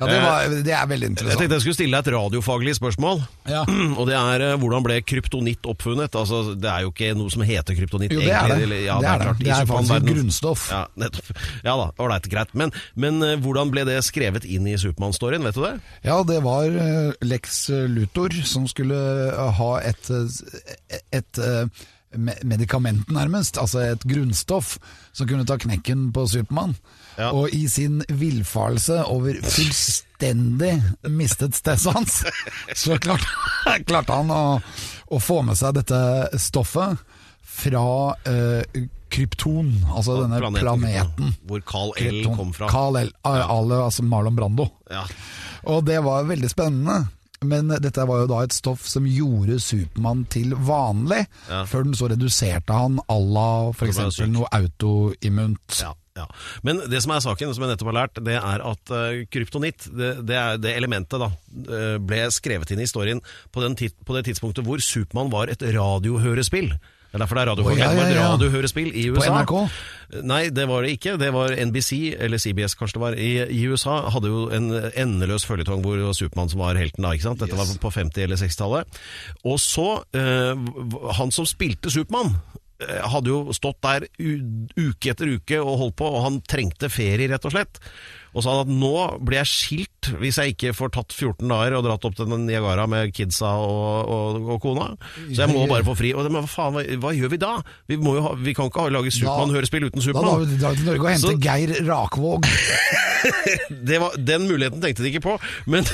Ja, 0.00 0.06
det, 0.08 0.14
Eh, 0.16 0.22
var, 0.24 0.48
det 0.64 0.72
er 0.72 0.86
veldig 0.88 1.08
interessant. 1.10 1.32
jeg 1.34 1.38
tenkte 1.42 1.56
jeg 1.58 1.64
skulle 1.66 1.76
stille 1.76 1.98
deg 1.98 2.06
et 2.08 2.14
radiofaglig 2.16 2.74
spørsmål. 2.78 3.22
Ja. 3.50 3.62
Og 4.00 4.06
det 4.08 4.16
er 4.16 4.44
eh, 4.46 4.54
hvordan 4.62 4.86
ble 4.86 4.96
kryptonitt 5.04 5.68
oppfunnet? 5.68 6.14
Altså, 6.16 6.54
Det 6.56 6.70
er 6.70 6.86
jo 6.86 6.92
ikke 6.94 7.10
noe 7.18 7.30
som 7.34 7.42
heter 7.46 7.76
kryptonitt. 7.76 8.14
Jo, 8.16 8.20
det 8.24 8.32
er 8.32 8.48
det. 8.48 8.56
egentlig, 8.62 8.80
Ja, 8.86 8.96
det 9.02 9.08
er 9.12 9.18
det. 9.18 9.26
klart, 9.28 9.42
Det 9.44 9.52
er 9.58 9.68
faktisk 9.72 9.96
et 9.98 10.08
grunnstoff. 10.08 10.64
Ja, 10.72 10.82
nettopp. 11.04 11.32
Ja 11.66 11.76
da, 11.82 11.86
ålreit, 12.06 12.30
greit. 12.32 12.54
Men, 12.56 12.72
men 12.96 13.22
eh, 13.26 13.36
hvordan 13.44 13.70
ble 13.74 13.84
det 13.88 13.98
skrevet 14.08 14.44
inn 14.48 14.66
i 14.72 14.76
Supermann-storyen, 14.80 15.44
vet 15.44 15.58
du 15.60 15.64
det? 15.66 15.74
Ja, 16.08 16.20
det 16.26 16.40
var 16.44 16.64
eh, 16.70 17.12
Lex 17.26 17.66
Luthor 17.92 18.32
som 18.48 18.64
skulle 18.70 18.96
eh, 19.30 19.52
ha 19.60 19.72
et, 19.84 20.08
eh, 20.10 21.00
et 21.20 21.38
eh, 21.42 21.66
medikament, 22.44 23.08
nærmest. 23.12 23.56
Altså 23.60 23.84
et 23.92 24.02
grunnstoff 24.08 24.78
som 25.16 25.28
kunne 25.28 25.46
ta 25.48 25.56
knekken 25.60 26.10
på 26.12 26.26
Supermann. 26.28 26.74
Ja. 27.18 27.30
Og 27.36 27.50
i 27.52 27.66
sin 27.68 28.00
villfarelse 28.08 29.02
over 29.12 29.36
fullstendig 29.44 30.72
mistet 31.12 31.54
stesans, 31.58 32.22
så 32.74 32.96
klarte, 33.02 33.28
klarte 33.88 34.16
han 34.16 34.30
å, 34.32 34.42
å 35.12 35.20
få 35.20 35.42
med 35.46 35.58
seg 35.60 35.74
dette 35.80 35.98
stoffet 36.40 37.00
fra 37.52 37.84
eh, 38.24 38.62
krypton, 39.12 39.74
altså 39.92 40.22
denne 40.22 40.38
planeten. 40.56 41.34
Hvor 41.44 41.60
Carl 41.68 41.90
L 41.92 41.98
Krypton. 42.00 42.36
kom 42.38 42.52
fra. 42.56 42.68
Carl 42.72 42.96
L, 43.02 43.10
Ale, 43.28 43.82
altså 43.84 44.04
Marlon 44.08 44.38
Brando. 44.38 44.70
Ja. 44.90 45.04
Og 45.68 45.84
det 45.84 45.98
var 46.06 46.24
veldig 46.30 46.48
spennende. 46.50 47.02
Men 47.42 47.68
dette 47.82 48.04
var 48.06 48.20
jo 48.22 48.28
da 48.30 48.44
et 48.46 48.54
stoff 48.54 48.84
som 48.86 49.02
gjorde 49.10 49.56
Supermann 49.60 50.20
til 50.30 50.52
vanlig, 50.54 51.24
Ja. 51.50 51.64
før 51.66 51.82
den 51.88 51.96
så 51.98 52.06
reduserte 52.12 52.70
han 52.72 53.00
à 53.10 53.16
la 53.18 53.48
f.eks. 53.74 54.20
noe 54.30 54.46
autoimmunt. 54.54 55.80
Ja, 55.82 55.90
ja. 56.18 56.26
Men 56.66 56.82
det 56.92 57.02
som 57.04 57.14
er 57.14 57.22
saken, 57.24 57.52
som 57.56 57.64
jeg 57.64 57.72
nettopp 57.72 57.90
har 57.92 57.98
lært, 58.02 58.22
det 58.24 58.38
er 58.38 58.64
at 58.68 58.92
uh, 58.92 59.22
kryptonitt, 59.32 59.88
det, 59.88 60.14
det, 60.28 60.38
er, 60.38 60.58
det 60.60 60.74
elementet, 60.76 61.20
da, 61.22 61.30
eh, 61.62 61.98
ble 62.02 62.26
skrevet 62.34 62.72
inn 62.72 62.82
i 62.82 62.88
historien 62.88 63.22
på, 63.52 63.62
på 63.64 64.18
det 64.18 64.26
tidspunktet 64.28 64.66
hvor 64.66 64.82
Supermann 64.84 65.32
var 65.32 65.52
et 65.52 65.64
radiohørespill. 65.64 66.74
Det 67.12 67.18
er 67.18 67.20
derfor 67.26 67.36
det 67.36 67.42
er 67.42 67.50
Å, 67.52 67.54
Oh, 67.60 67.74
ja, 67.76 67.88
Det 67.92 67.96
var 67.98 68.06
et 68.08 68.14
ja, 68.14 68.20
ja. 68.22 68.28
radiohørespill 68.32 68.94
i 68.96 69.02
USA. 69.12 69.26
På 69.28 69.34
NRK? 69.36 70.22
Nei, 70.24 70.46
det 70.48 70.64
var 70.68 70.84
det 70.84 70.94
ikke. 70.96 71.18
Det 71.20 71.28
var 71.34 71.52
NBC, 71.52 71.90
eller 72.24 72.40
CBS 72.40 72.76
kanskje 72.80 72.96
det 72.96 73.02
var, 73.02 73.16
i, 73.20 73.32
i 73.52 73.66
USA. 73.68 73.98
Hadde 74.14 74.30
jo 74.32 74.46
en 74.52 74.70
endeløs 74.72 75.44
føljetong 75.48 75.84
hvor 75.84 76.00
det 76.00 76.06
var 76.08 76.16
Supermann 76.16 76.48
som 76.52 76.62
var 76.64 76.80
helten 76.80 77.04
da, 77.04 77.12
ikke 77.12 77.26
sant? 77.28 77.44
Dette 77.44 77.58
var 77.58 77.68
på 77.84 77.92
50- 77.92 78.24
eller 78.24 78.40
60-tallet. 78.40 79.00
Og 79.44 79.60
så, 79.60 79.88
eh, 80.16 80.64
han 81.20 81.36
som 81.36 81.48
spilte 81.48 81.92
Supermann, 81.92 82.32
eh, 82.32 82.61
hadde 83.12 83.32
jo 83.32 83.54
stått 83.56 83.80
der 83.84 84.06
uke 84.18 85.12
etter 85.12 85.30
uke 85.36 85.60
og 85.62 85.78
holdt 85.80 85.98
på, 86.00 86.08
og 86.08 86.26
han 86.26 86.40
trengte 86.48 86.90
ferie, 86.92 87.30
rett 87.30 87.46
og 87.48 87.54
slett. 87.54 87.80
Og 88.32 88.44
sa 88.44 88.54
han 88.54 88.64
at 88.64 88.72
nå 88.72 88.92
blir 89.20 89.42
jeg 89.42 89.50
skilt 89.50 90.10
hvis 90.18 90.38
jeg 90.40 90.54
ikke 90.54 90.72
får 90.74 90.92
tatt 90.96 91.14
14 91.14 91.46
dager 91.46 91.76
og 91.78 91.84
dratt 91.86 92.06
opp 92.08 92.16
til 92.18 92.30
Niagara 92.32 92.88
med 92.90 93.12
kidsa 93.14 93.52
og, 93.60 94.08
og, 94.10 94.40
og 94.56 94.62
kona. 94.64 94.88
Så 95.28 95.44
jeg 95.44 95.52
må 95.52 95.66
bare 95.70 95.86
få 95.86 95.94
fri. 95.98 96.14
Og 96.16 96.26
men 96.26 96.40
hva 96.40 96.50
faen, 96.50 96.78
hva, 96.78 96.84
hva 97.04 97.12
gjør 97.16 97.34
vi 97.34 97.40
da? 97.42 97.52
Vi, 97.90 98.00
må 98.00 98.16
jo 98.18 98.24
ha, 98.26 98.32
vi 98.40 98.56
kan 98.56 98.70
ikke 98.70 98.86
ha, 98.86 98.92
lage 98.96 99.12
Supermann-hørespill 99.14 99.88
uten 99.90 100.04
Supermann. 100.04 100.42
da 100.42 100.50
vi 100.50 100.60
dra 100.62 100.72
til 100.78 100.88
Norge 100.90 101.06
og 101.06 101.12
hente 101.12 101.28
Så- 101.28 101.38
Geir 101.42 101.74
Rakvåg. 101.86 102.48
det 103.88 103.98
var, 104.02 104.16
den 104.18 104.48
muligheten 104.48 104.82
tenkte 104.82 105.04
de 105.04 105.12
ikke 105.12 105.22
på, 105.22 105.36
men, 105.70 105.86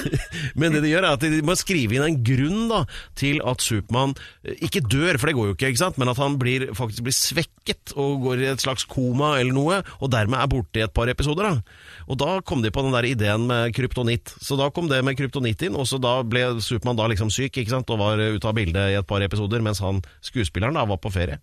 men 0.58 0.72
det 0.72 0.80
de 0.84 0.92
gjør 0.94 1.04
er 1.04 1.16
at 1.18 1.24
de 1.24 1.42
må 1.44 1.56
skrive 1.58 1.98
inn 1.98 2.06
en 2.06 2.20
grunn 2.24 2.68
da, 2.70 2.82
til 3.18 3.42
at 3.44 3.64
Supermann 3.64 4.14
eh, 4.46 4.56
ikke 4.64 4.84
dør, 4.86 5.18
for 5.18 5.28
det 5.28 5.36
går 5.36 5.50
jo 5.50 5.56
ikke, 5.58 5.72
ikke 5.74 5.82
sant? 5.82 6.00
men 6.00 6.12
at 6.12 6.20
han 6.22 6.38
blir, 6.40 6.68
faktisk 6.78 7.04
blir 7.04 7.16
svekket 7.16 7.92
og 7.98 8.24
går 8.24 8.44
i 8.44 8.50
et 8.54 8.64
slags 8.64 8.86
koma 8.88 9.34
eller 9.42 9.52
noe, 9.56 9.82
og 10.00 10.12
dermed 10.14 10.40
er 10.40 10.50
borte 10.54 10.80
i 10.80 10.86
et 10.86 10.94
par 10.96 11.10
episoder. 11.12 11.50
Da. 11.52 11.97
Og 12.08 12.16
da 12.16 12.38
kom 12.40 12.62
de 12.64 12.72
på 12.72 12.82
den 12.84 12.94
der 12.96 13.04
ideen 13.04 13.44
med 13.48 13.74
kryptonitt. 13.76 14.32
Så 14.40 14.56
da 14.56 14.70
kom 14.72 14.88
det 14.88 15.02
med 15.04 15.18
kryptonitt 15.18 15.62
inn, 15.66 15.76
og 15.76 15.84
så 15.88 16.00
da 16.00 16.18
ble 16.24 16.46
Supermann 16.64 16.96
da 16.96 17.08
liksom 17.12 17.32
syk 17.32 17.60
ikke 17.60 17.74
sant? 17.74 17.90
og 17.92 18.00
var 18.00 18.20
ute 18.20 18.48
av 18.48 18.56
bildet 18.56 18.94
i 18.94 18.96
et 18.98 19.08
par 19.08 19.24
episoder, 19.24 19.60
mens 19.64 19.82
han 19.84 20.00
skuespilleren 20.24 20.76
da 20.78 20.86
var 20.88 21.00
på 21.02 21.12
ferie. 21.12 21.38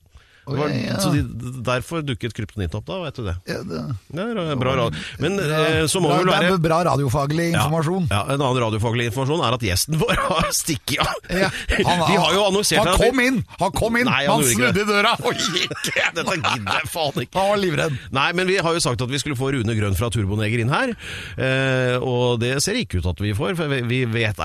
Var, 0.46 0.68
Oi, 0.70 0.82
ja. 0.86 0.98
Så 1.02 1.10
de, 1.14 1.22
derfor 1.66 2.04
dukket 2.06 2.36
kryptonitt 2.38 2.76
opp 2.78 2.86
da, 2.86 3.00
vet 3.02 3.18
du 3.18 3.24
det. 3.26 3.34
Ja, 3.50 3.62
det, 3.66 3.80
det 4.14 4.26
er 4.54 4.60
bra 4.62 4.76
radio. 4.78 5.00
Men 5.24 5.40
eh, 5.42 5.86
så 5.90 6.02
må 6.04 6.12
bra, 6.12 6.20
vel 6.22 6.30
være 6.30 6.50
det 6.52 6.58
er 6.60 6.64
bra 6.68 6.80
radiofaglig 6.86 7.48
informasjon. 7.56 8.06
ja, 8.12 8.20
ja, 8.20 8.36
En 8.36 8.44
annen 8.46 8.60
radiofaglig 8.62 9.08
informasjon 9.10 9.42
er 9.48 9.58
at 9.58 9.66
gjesten 9.66 9.98
vår 10.04 10.22
har 10.28 10.52
stikket 10.54 11.02
av. 11.02 11.30
Ja, 11.34 11.50
han- 11.90 12.04
Vi 12.12 12.20
har 12.22 12.36
jo 12.38 12.44
annonsert 12.52 12.84
Han 12.84 12.92
vi- 13.00 13.10
kom 13.10 13.24
inn! 13.26 13.40
Han 13.64 13.74
kom 13.80 13.98
inn! 13.98 14.06
Nei, 14.12 14.22
han 14.28 14.36
han 14.36 14.50
snudde 14.52 14.84
i 14.84 14.88
døra 14.92 15.16
og 15.26 15.34
gikk! 15.34 15.90
Dette 16.20 16.38
gidder 16.38 16.78
jeg 16.80 16.92
faen 16.94 17.22
ikke. 17.26 17.40
Han 17.40 17.50
var 17.56 17.62
livredd. 17.64 17.98
Nei, 18.16 18.28
men 18.38 18.50
vi 18.52 18.60
har 18.62 18.78
jo 18.78 18.84
sagt 18.86 19.02
at 19.02 19.10
vi 19.12 19.22
skulle 19.24 19.40
få 19.40 19.50
Rune 19.56 19.78
Grønn 19.80 19.98
fra 19.98 20.12
Turboneger 20.14 20.62
inn 20.62 20.74
her. 20.74 20.94
Eh, 21.42 21.96
og 22.06 22.38
det 22.44 22.58
ser 22.64 22.78
ikke 22.80 23.02
ut 23.02 23.10
at 23.10 23.24
vi 23.24 23.34
får, 23.38 23.56
for 23.58 23.72
vi, 23.74 23.82
vi 23.90 24.04
vet 24.14 24.38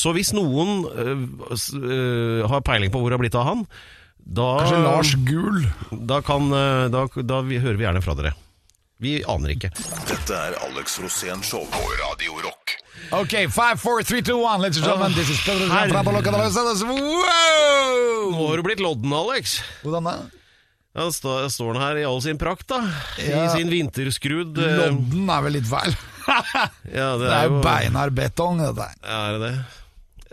Så 0.00 0.14
hvis 0.16 0.32
noen 0.36 0.86
eh, 1.04 2.48
har 2.48 2.64
peiling 2.64 2.92
på 2.94 3.00
hvor 3.02 3.10
det 3.12 3.18
har 3.18 3.22
blitt 3.26 3.36
av 3.38 3.46
han, 3.50 3.66
da 4.24 4.46
Kanskje 4.60 4.78
Lars 4.82 5.14
Gul. 5.28 5.60
Da, 6.08 6.20
kan, 6.24 6.48
eh, 6.52 6.88
da, 6.92 7.04
da 7.22 7.40
vi, 7.44 7.58
hører 7.60 7.76
vi 7.76 7.84
gjerne 7.84 8.02
fra 8.04 8.14
dere. 8.18 8.32
Vi 9.04 9.18
aner 9.28 9.52
ikke. 9.52 9.68
Dette 10.08 10.32
er 10.38 10.54
Alex 10.64 10.98
Rosén 11.02 11.42
Show 11.44 11.66
på 11.68 11.82
Radio 12.00 12.38
Rock. 12.44 12.76
Ok, 13.12 13.34
five, 13.52 13.76
four, 13.76 14.02
three, 14.06 14.22
two, 14.22 14.38
one. 14.40 14.62
Let's 14.64 14.78
jump. 14.80 15.02
This 15.14 15.28
is 15.34 15.40
Pedro. 15.44 15.66
Nå 18.32 18.46
har 18.48 18.56
du 18.56 18.62
blitt 18.64 18.80
lodden, 18.80 19.12
Alex. 19.12 19.58
Hvordan 19.82 20.08
da? 20.08 20.14
Ja, 20.94 21.08
står, 21.10 21.48
står 21.50 21.74
den 21.74 21.82
her 21.82 21.98
i 22.00 22.04
all 22.06 22.20
sin 22.22 22.38
prakt, 22.38 22.68
da. 22.70 22.78
Ja. 23.18 23.44
I 23.44 23.48
sin 23.56 23.70
vinterskrudd. 23.72 24.56
eh, 24.62 24.76
Lodden 24.78 25.30
er 25.34 25.42
vel 25.48 25.56
litt 25.58 25.68
feil. 25.68 25.94
Ja, 26.88 27.10
det 27.20 27.26
Det 27.26 27.32
er 27.36 27.48
jo 27.50 27.58
beinhard 27.60 28.14
betong, 28.16 28.60
dette. 28.62 28.86
Ja, 29.02 29.18
Er 29.28 29.34
det 29.34 29.40
det? 29.42 29.56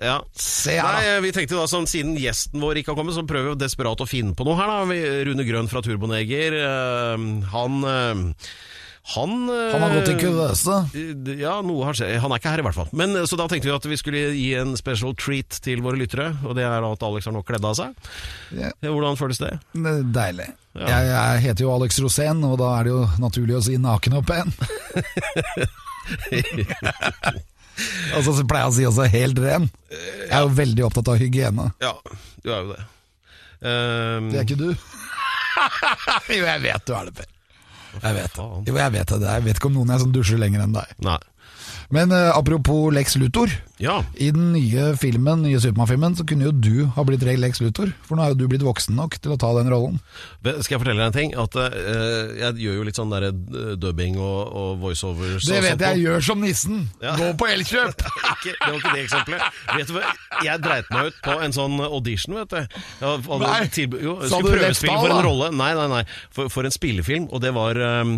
Ja. 0.02 0.18
Se 0.34 0.74
her, 0.80 0.98
Nei, 0.98 1.20
vi 1.28 1.32
tenkte 1.36 1.56
da, 1.60 1.68
sånn, 1.70 1.86
Siden 1.90 2.16
gjesten 2.18 2.60
vår 2.64 2.76
ikke 2.82 2.92
har 2.96 3.00
kommet, 3.04 3.14
så 3.16 3.22
prøver 3.30 3.50
vi 3.54 3.62
desperat 3.64 4.02
å 4.02 4.08
finne 4.10 4.34
på 4.36 4.44
noe 4.48 4.58
her. 4.58 4.68
da 4.68 4.84
Vi- 4.90 5.24
Rune 5.30 5.46
Grønn 5.46 5.70
fra 5.70 5.82
Turboneger. 5.86 6.52
Øh, 6.58 7.18
han 7.54 7.74
øh, 7.86 8.18
han, 9.16 9.32
eh, 9.50 9.72
Han 9.74 9.82
har 9.82 9.90
gått 9.96 10.10
i 10.12 10.14
kuvøse. 10.22 10.76
Ja, 11.40 11.56
noe 11.66 11.86
har 11.88 11.94
skjedd. 11.98 12.20
Han 12.22 12.32
er 12.32 12.38
ikke 12.38 12.52
her, 12.54 12.60
i 12.62 12.66
hvert 12.68 12.76
fall. 12.78 12.90
Men 12.94 13.16
eh, 13.18 13.24
Så 13.26 13.34
da 13.36 13.48
tenkte 13.50 13.66
vi 13.66 13.74
at 13.74 13.86
vi 13.90 13.98
skulle 13.98 14.22
gi 14.38 14.52
en 14.62 14.76
special 14.78 15.16
treat 15.18 15.50
til 15.66 15.82
våre 15.82 15.98
lyttere. 15.98 16.28
Og 16.46 16.54
det 16.56 16.64
er 16.68 16.86
at 16.86 17.02
Alex 17.08 17.26
har 17.26 17.34
nå 17.34 17.42
kledd 17.44 17.66
av 17.66 17.74
seg. 17.80 17.96
Ja, 18.54 18.70
Hvordan 18.86 19.18
føles 19.18 19.40
det? 19.42 19.56
deilig. 19.74 20.52
Ja. 20.78 20.86
Jeg, 20.88 21.06
jeg 21.10 21.42
heter 21.48 21.62
jo 21.66 21.74
Alex 21.74 21.98
Rosén, 22.00 22.46
og 22.46 22.60
da 22.62 22.70
er 22.80 22.84
det 22.88 22.92
jo 22.94 23.02
naturlig 23.20 23.58
å 23.58 23.64
si 23.66 23.76
naken 23.82 24.14
og 24.22 24.26
pen. 24.30 24.54
Og 28.16 28.26
så 28.26 28.34
pleier 28.46 28.66
jeg 28.66 28.72
å 28.72 28.76
si 28.78 28.88
også 28.90 29.08
helt 29.14 29.42
ren. 29.42 29.68
Jeg 29.92 30.32
er 30.38 30.46
jo 30.46 30.52
veldig 30.58 30.86
opptatt 30.88 31.12
av 31.14 31.22
hygiene. 31.22 31.70
Ja, 31.84 31.94
du 32.44 32.52
er 32.52 32.58
jo 32.66 32.74
det. 32.76 32.82
Um, 33.62 34.30
Det 34.32 34.40
er 34.42 34.46
ikke 34.48 34.60
du. 34.60 34.70
jo, 36.36 36.44
jeg 36.48 36.64
vet 36.64 36.88
du 36.88 36.94
er 36.98 37.10
det, 37.10 37.16
Per. 37.22 37.30
Jeg 38.02 38.16
vet 38.16 38.38
det. 38.38 38.46
Jo, 38.70 38.78
jeg 38.80 38.96
vet 38.96 39.14
det. 39.14 39.28
Jeg 39.28 39.46
vet 39.48 39.60
ikke 39.60 39.70
om 39.72 39.78
noen 39.82 39.92
er 39.94 40.02
som 40.02 40.14
dusjer 40.16 40.40
lenger 40.42 40.64
enn 40.66 40.76
deg. 40.78 40.96
Nei. 41.06 41.20
Men 41.92 42.14
uh, 42.16 42.30
apropos 42.38 42.90
Lex 42.96 43.18
Luthor. 43.20 43.52
Ja. 43.82 43.98
I 44.14 44.30
den 44.34 44.52
nye 44.54 44.92
filmen, 45.00 45.42
nye 45.46 45.60
Supermann-filmen 45.62 46.16
så 46.18 46.26
kunne 46.28 46.46
jo 46.46 46.54
du 46.54 46.86
ha 46.96 47.06
blitt 47.08 47.24
Lex 47.26 47.62
Luthor. 47.64 47.90
For 48.06 48.18
nå 48.18 48.24
er 48.24 48.34
jo 48.34 48.42
du 48.44 48.46
blitt 48.52 48.66
voksen 48.66 48.96
nok 48.98 49.18
til 49.22 49.34
å 49.34 49.38
ta 49.42 49.50
den 49.58 49.72
rollen. 49.74 49.98
Skal 50.44 50.76
jeg 50.76 50.82
fortelle 50.84 51.02
deg 51.02 51.10
en 51.10 51.16
ting? 51.16 51.34
At 51.40 51.58
uh, 51.58 52.34
Jeg 52.38 52.62
gjør 52.62 52.80
jo 52.80 52.86
litt 52.88 53.00
sånn 53.00 53.14
der, 53.14 53.30
eh, 53.32 53.74
dubbing 53.82 54.20
og, 54.22 54.40
og 54.62 54.72
voiceovers. 54.84 55.48
Det 55.48 55.62
vet 55.64 55.76
sånt 55.76 55.86
jeg 55.88 56.04
gjør 56.06 56.26
som 56.30 56.44
nissen. 56.46 56.84
Ja. 57.02 57.16
Gå 57.20 57.32
på 57.40 57.50
Elkjøp! 57.50 58.06
det 58.46 58.56
var 58.62 58.78
ikke 58.78 58.94
det 58.94 59.04
eksempelet. 59.08 59.60
Vet 59.74 59.90
du 59.92 59.96
hva? 59.98 60.14
Jeg 60.46 60.64
dreit 60.64 60.94
meg 60.94 61.12
ut 61.12 61.20
på 61.26 61.38
en 61.48 61.56
sånn 61.56 61.78
audition, 61.88 62.38
vet 62.38 62.54
du. 62.54 62.80
Jeg 63.02 63.26
hadde 63.26 63.42
Nei. 63.48 63.62
tilbu- 63.74 64.02
jo, 64.02 64.16
jeg 64.22 64.34
skulle 64.34 64.56
prøvespille 64.60 65.00
for 65.02 65.16
en 65.16 65.26
rolle. 65.26 65.52
Nei, 65.58 65.72
nei, 65.78 65.88
nei. 65.92 66.04
For, 66.34 66.52
for 66.54 66.70
en 66.70 66.74
spillefilm. 66.76 67.30
Og 67.32 67.42
det 67.44 67.54
var 67.56 67.80
um, 67.82 68.18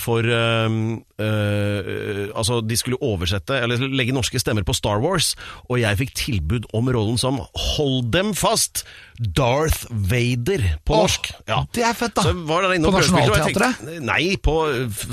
for 0.00 0.24
um, 0.24 0.78
uh, 1.20 2.30
Altså, 2.34 2.60
de 2.64 2.76
skulle 2.78 3.00
oversette, 3.04 3.56
eller 3.64 3.82
legge 3.90 4.14
norske 4.14 4.40
stemmer 4.40 4.64
på 4.66 4.74
Star 4.84 5.00
Wars, 5.00 5.32
og 5.70 5.80
jeg 5.80 6.00
fikk 6.02 6.14
tilbud 6.20 6.68
om 6.76 6.92
rollen 6.92 7.16
som 7.20 7.40
Hold 7.74 8.12
dem 8.12 8.34
fast! 8.36 8.84
Darth 9.14 9.84
Vader 9.90 10.64
på 10.82 10.96
Åh, 10.96 11.04
norsk. 11.04 11.28
Ja. 11.46 11.60
det 11.76 11.84
er 11.86 11.94
fett, 11.94 12.16
da. 12.16 12.24
Så 12.26 12.32
var 12.48 12.64
der 12.64 12.72
På 12.82 12.90
jeg 12.98 13.12
Nationaltheatret? 13.12 13.84
Nei, 14.02 14.34
på 14.42 14.56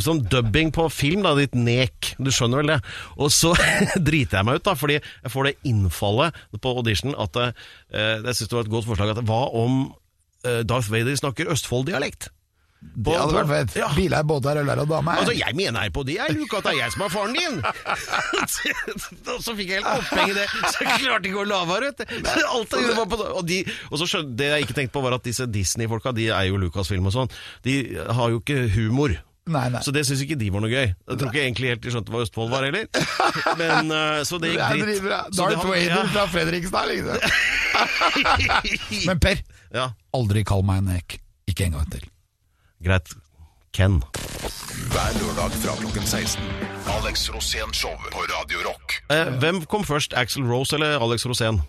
sånn 0.01 0.23
dubbing 0.31 0.71
på 0.73 0.87
film, 0.89 1.21
da, 1.27 1.35
ditt 1.37 1.53
nek. 1.53 2.15
Du 2.17 2.31
skjønner 2.33 2.63
vel 2.63 2.71
det. 2.73 2.79
Og 3.21 3.29
så 3.33 3.53
driter 4.07 4.39
jeg 4.41 4.49
meg 4.49 4.57
ut, 4.57 4.65
da, 4.65 4.75
fordi 4.77 4.97
jeg 4.97 5.33
får 5.35 5.51
det 5.51 5.55
innfallet 5.69 6.41
på 6.57 6.75
audition 6.81 7.13
at 7.13 7.37
eh, 7.43 7.53
jeg 7.93 8.33
syns 8.39 8.49
det 8.49 8.57
var 8.57 8.65
et 8.65 8.73
godt 8.73 8.89
forslag 8.89 9.13
at 9.13 9.23
hva 9.29 9.41
om 9.61 9.81
eh, 10.49 10.63
Darth 10.65 10.89
Vader 10.89 11.21
snakker 11.21 11.53
Østfold-dialekt? 11.53 12.31
Det 12.81 13.13
hadde 13.13 13.35
vært 13.35 13.49
fett. 13.49 13.75
Ja. 13.77 13.87
Biler, 13.95 14.25
båter, 14.27 14.57
øler 14.63 14.81
og 14.83 14.89
dame. 14.89 15.13
Altså, 15.21 15.35
jeg 15.37 15.55
mener 15.55 15.91
på 15.93 16.03
det, 16.07 16.17
jeg, 16.17 16.35
Luke, 16.35 16.57
at 16.57 16.65
det 16.67 16.73
er 16.73 16.79
jeg 16.81 16.93
som 16.95 17.05
er 17.05 17.13
faren 17.13 17.37
din! 17.37 17.59
og 19.35 19.43
så 19.45 19.55
fikk 19.57 19.69
jeg 19.69 19.79
helt 19.79 19.89
oppheng 19.91 20.33
i 20.33 20.35
det, 20.35 20.45
så 20.49 20.85
jeg 20.87 20.99
klarte 21.05 21.29
ikke 21.29 21.43
å 21.43 21.47
la 21.47 21.61
være. 21.69 21.93
Alt 21.93 22.75
jeg 22.75 22.87
gjorde 22.87 22.97
var 22.97 23.09
på 23.13 23.19
Og, 23.29 23.43
de, 23.47 23.63
og 23.91 24.01
så 24.01 24.09
skjønte, 24.09 24.35
det 24.41 24.49
jeg 24.51 24.67
ikke 24.67 24.77
tenkte 24.81 24.95
på, 24.97 25.03
var 25.05 25.17
at 25.17 25.27
disse 25.29 25.47
Disney-folka, 25.47 26.13
de 26.17 26.31
er 26.33 26.49
jo 26.49 26.59
Lucasfilm 26.61 27.07
og 27.07 27.15
sånn, 27.15 27.35
de 27.67 27.77
har 28.01 28.33
jo 28.33 28.41
ikke 28.41 28.65
humor. 28.75 29.15
Nei, 29.51 29.65
nei. 29.73 29.81
Så 29.81 29.93
det 29.93 30.03
syns 30.05 30.21
ikke 30.25 30.37
de 30.37 30.51
var 30.53 30.61
noe 30.63 30.69
gøy. 30.69 30.91
Jeg 30.91 31.17
tror 31.17 31.31
ikke 31.31 31.41
egentlig 31.41 31.71
helt 31.73 31.83
de 31.85 31.93
skjønte 31.93 32.13
hva 32.13 32.21
Østfold 32.25 32.51
var 32.53 32.67
heller. 32.67 32.85
Men, 33.61 33.89
eh, 33.95 34.21
så 34.27 34.37
det 34.41 34.53
gikk 34.53 34.83
dritt. 34.83 35.09
Darth 35.37 35.65
Vader 35.65 35.95
ja. 35.95 36.03
fra 36.13 36.27
Fredrikstad, 36.33 36.91
liksom. 36.91 37.17
Men 39.09 39.21
Per, 39.21 39.41
Ja, 39.73 39.91
aldri 40.17 40.45
kall 40.47 40.65
meg 40.67 40.83
en 40.83 40.97
ek. 40.99 41.21
Ikke 41.49 41.69
en 41.69 41.79
gang 41.79 41.89
til. 41.93 42.05
Greit. 42.83 43.13
Ken. 43.71 44.01
Hver 44.91 45.13
lørdag 45.21 45.53
fra 45.63 45.77
klokken 45.79 46.03
16. 46.03 46.43
Alex 46.91 47.29
Rosén 47.31 47.71
Show 47.77 47.93
på 48.11 48.25
Radio 48.27 48.65
Rock. 48.65 48.97
Eh, 49.13 49.31
hvem 49.39 49.61
kom 49.71 49.85
først, 49.87 50.13
Axel 50.17 50.43
Rose 50.49 50.75
eller 50.75 50.99
Alex 50.99 51.23
Rosén? 51.29 51.61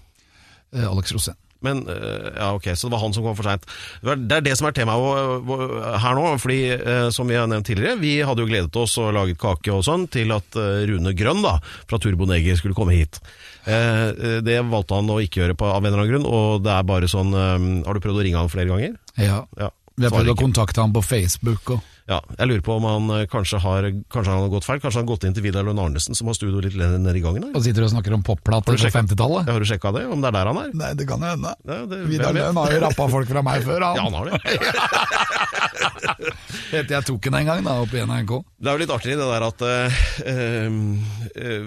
Eh, 0.74 0.88
Alex 0.88 1.12
Rosén. 1.14 1.38
Men, 1.62 1.84
eh, 1.86 2.32
ja 2.36 2.48
ok, 2.56 2.64
Så 2.74 2.88
det 2.88 2.92
var 2.96 3.00
han 3.04 3.12
som 3.14 3.22
kom 3.22 3.36
for 3.38 3.46
seint. 3.46 3.64
Det 4.02 4.34
er 4.34 4.42
det 4.42 4.56
som 4.58 4.66
er 4.66 4.74
temaet 4.74 6.00
her 6.02 6.14
nå. 6.18 6.24
fordi 6.42 6.58
eh, 6.74 7.10
som 7.14 7.28
vi 7.28 7.38
har 7.38 7.46
nevnt 7.46 7.66
tidligere, 7.66 8.00
vi 8.00 8.16
hadde 8.20 8.42
jo 8.42 8.48
gledet 8.50 8.76
oss 8.76 8.98
og 8.98 9.12
laget 9.14 9.38
kake 9.38 9.70
og 9.70 9.84
sånn 9.86 10.08
til 10.10 10.32
at 10.34 10.58
eh, 10.58 10.82
Rune 10.90 11.14
Grønn 11.14 11.42
da, 11.44 11.60
fra 11.86 12.00
Turboneger 12.02 12.58
skulle 12.58 12.74
komme 12.74 12.96
hit. 12.98 13.20
Det 13.62 14.56
valgte 14.66 14.96
han 14.98 15.10
å 15.14 15.20
ikke 15.22 15.38
gjøre 15.44 15.54
på, 15.54 15.68
av 15.70 15.84
en 15.84 15.92
eller 15.92 16.00
annen 16.02 16.10
grunn, 16.10 16.26
og 16.26 16.64
det 16.64 16.72
er 16.74 16.82
bare 16.82 17.06
sånn 17.06 17.30
Har 17.30 17.94
du 17.94 18.00
prøvd 18.02 18.18
å 18.18 18.24
ringe 18.26 18.40
han 18.40 18.50
flere 18.50 18.72
ganger? 18.72 18.96
Ja. 19.14 19.44
Ja. 19.54 19.68
Vi 19.96 20.06
har 20.06 20.14
prøvd 20.14 20.32
å 20.32 20.38
kontakte 20.38 20.80
ham 20.80 20.92
på 20.94 21.02
Facebook. 21.04 21.74
Og 21.76 21.80
Ja, 22.12 22.18
jeg 22.36 22.50
lurer 22.50 22.64
på 22.66 22.74
om 22.76 22.84
han 22.84 23.10
eh, 23.14 23.26
kanskje 23.30 23.60
har 23.62 23.86
Kanskje 24.12 24.34
han 24.34 24.44
har 24.44 24.50
gått 24.52 24.66
feil? 24.68 24.80
Kanskje 24.82 25.00
han 25.00 25.06
har 25.06 25.12
gått 25.14 25.24
inn 25.28 25.36
til 25.36 25.46
Vidar 25.46 25.64
Lund 25.64 25.80
Arnesen, 25.80 26.16
som 26.18 26.28
har 26.28 26.36
studio 26.36 26.60
litt 26.60 26.76
lenger 26.76 27.00
ned 27.00 27.16
i 27.16 27.24
gangen? 27.24 27.46
der? 27.46 27.56
og 27.56 27.64
sitter 27.64 27.86
og 27.86 27.92
snakker 27.94 28.16
om 28.16 28.24
popplater 28.26 28.76
på 28.76 28.92
50-tallet. 28.98 29.48
Ja, 29.48 29.56
har 29.56 29.64
du 29.64 29.68
sjekka 29.68 29.94
det? 29.96 30.04
Om 30.12 30.20
det 30.20 30.28
er 30.32 30.36
der 30.36 30.52
han 30.52 30.60
er? 30.60 30.74
Nei, 30.82 30.92
det 30.98 31.08
kan 31.08 31.24
jo 31.24 31.32
hende. 31.32 31.54
Ja, 31.64 31.80
Vidar 32.10 32.36
Lund? 32.36 32.60
Har 32.60 32.76
jo 32.76 32.82
rappa 32.84 33.08
folk 33.16 33.32
fra 33.32 33.44
meg 33.46 33.64
før, 33.66 33.88
han. 33.88 33.96
Ja, 33.96 34.04
han 34.08 34.20
har 34.20 34.24
det. 34.28 34.36
Heter 36.72 36.94
jeg 36.96 37.04
tok 37.06 37.26
den 37.26 37.36
en 37.36 37.48
gang, 37.48 37.62
da, 37.66 37.74
opp 37.82 37.92
i 37.94 38.02
NRK. 38.04 38.32
Det 38.62 38.70
er 38.70 38.76
jo 38.76 38.82
litt 38.82 38.92
artig 38.94 39.16
det 39.18 39.26
der 39.28 39.44
at 39.44 39.64
eh, 39.68 40.70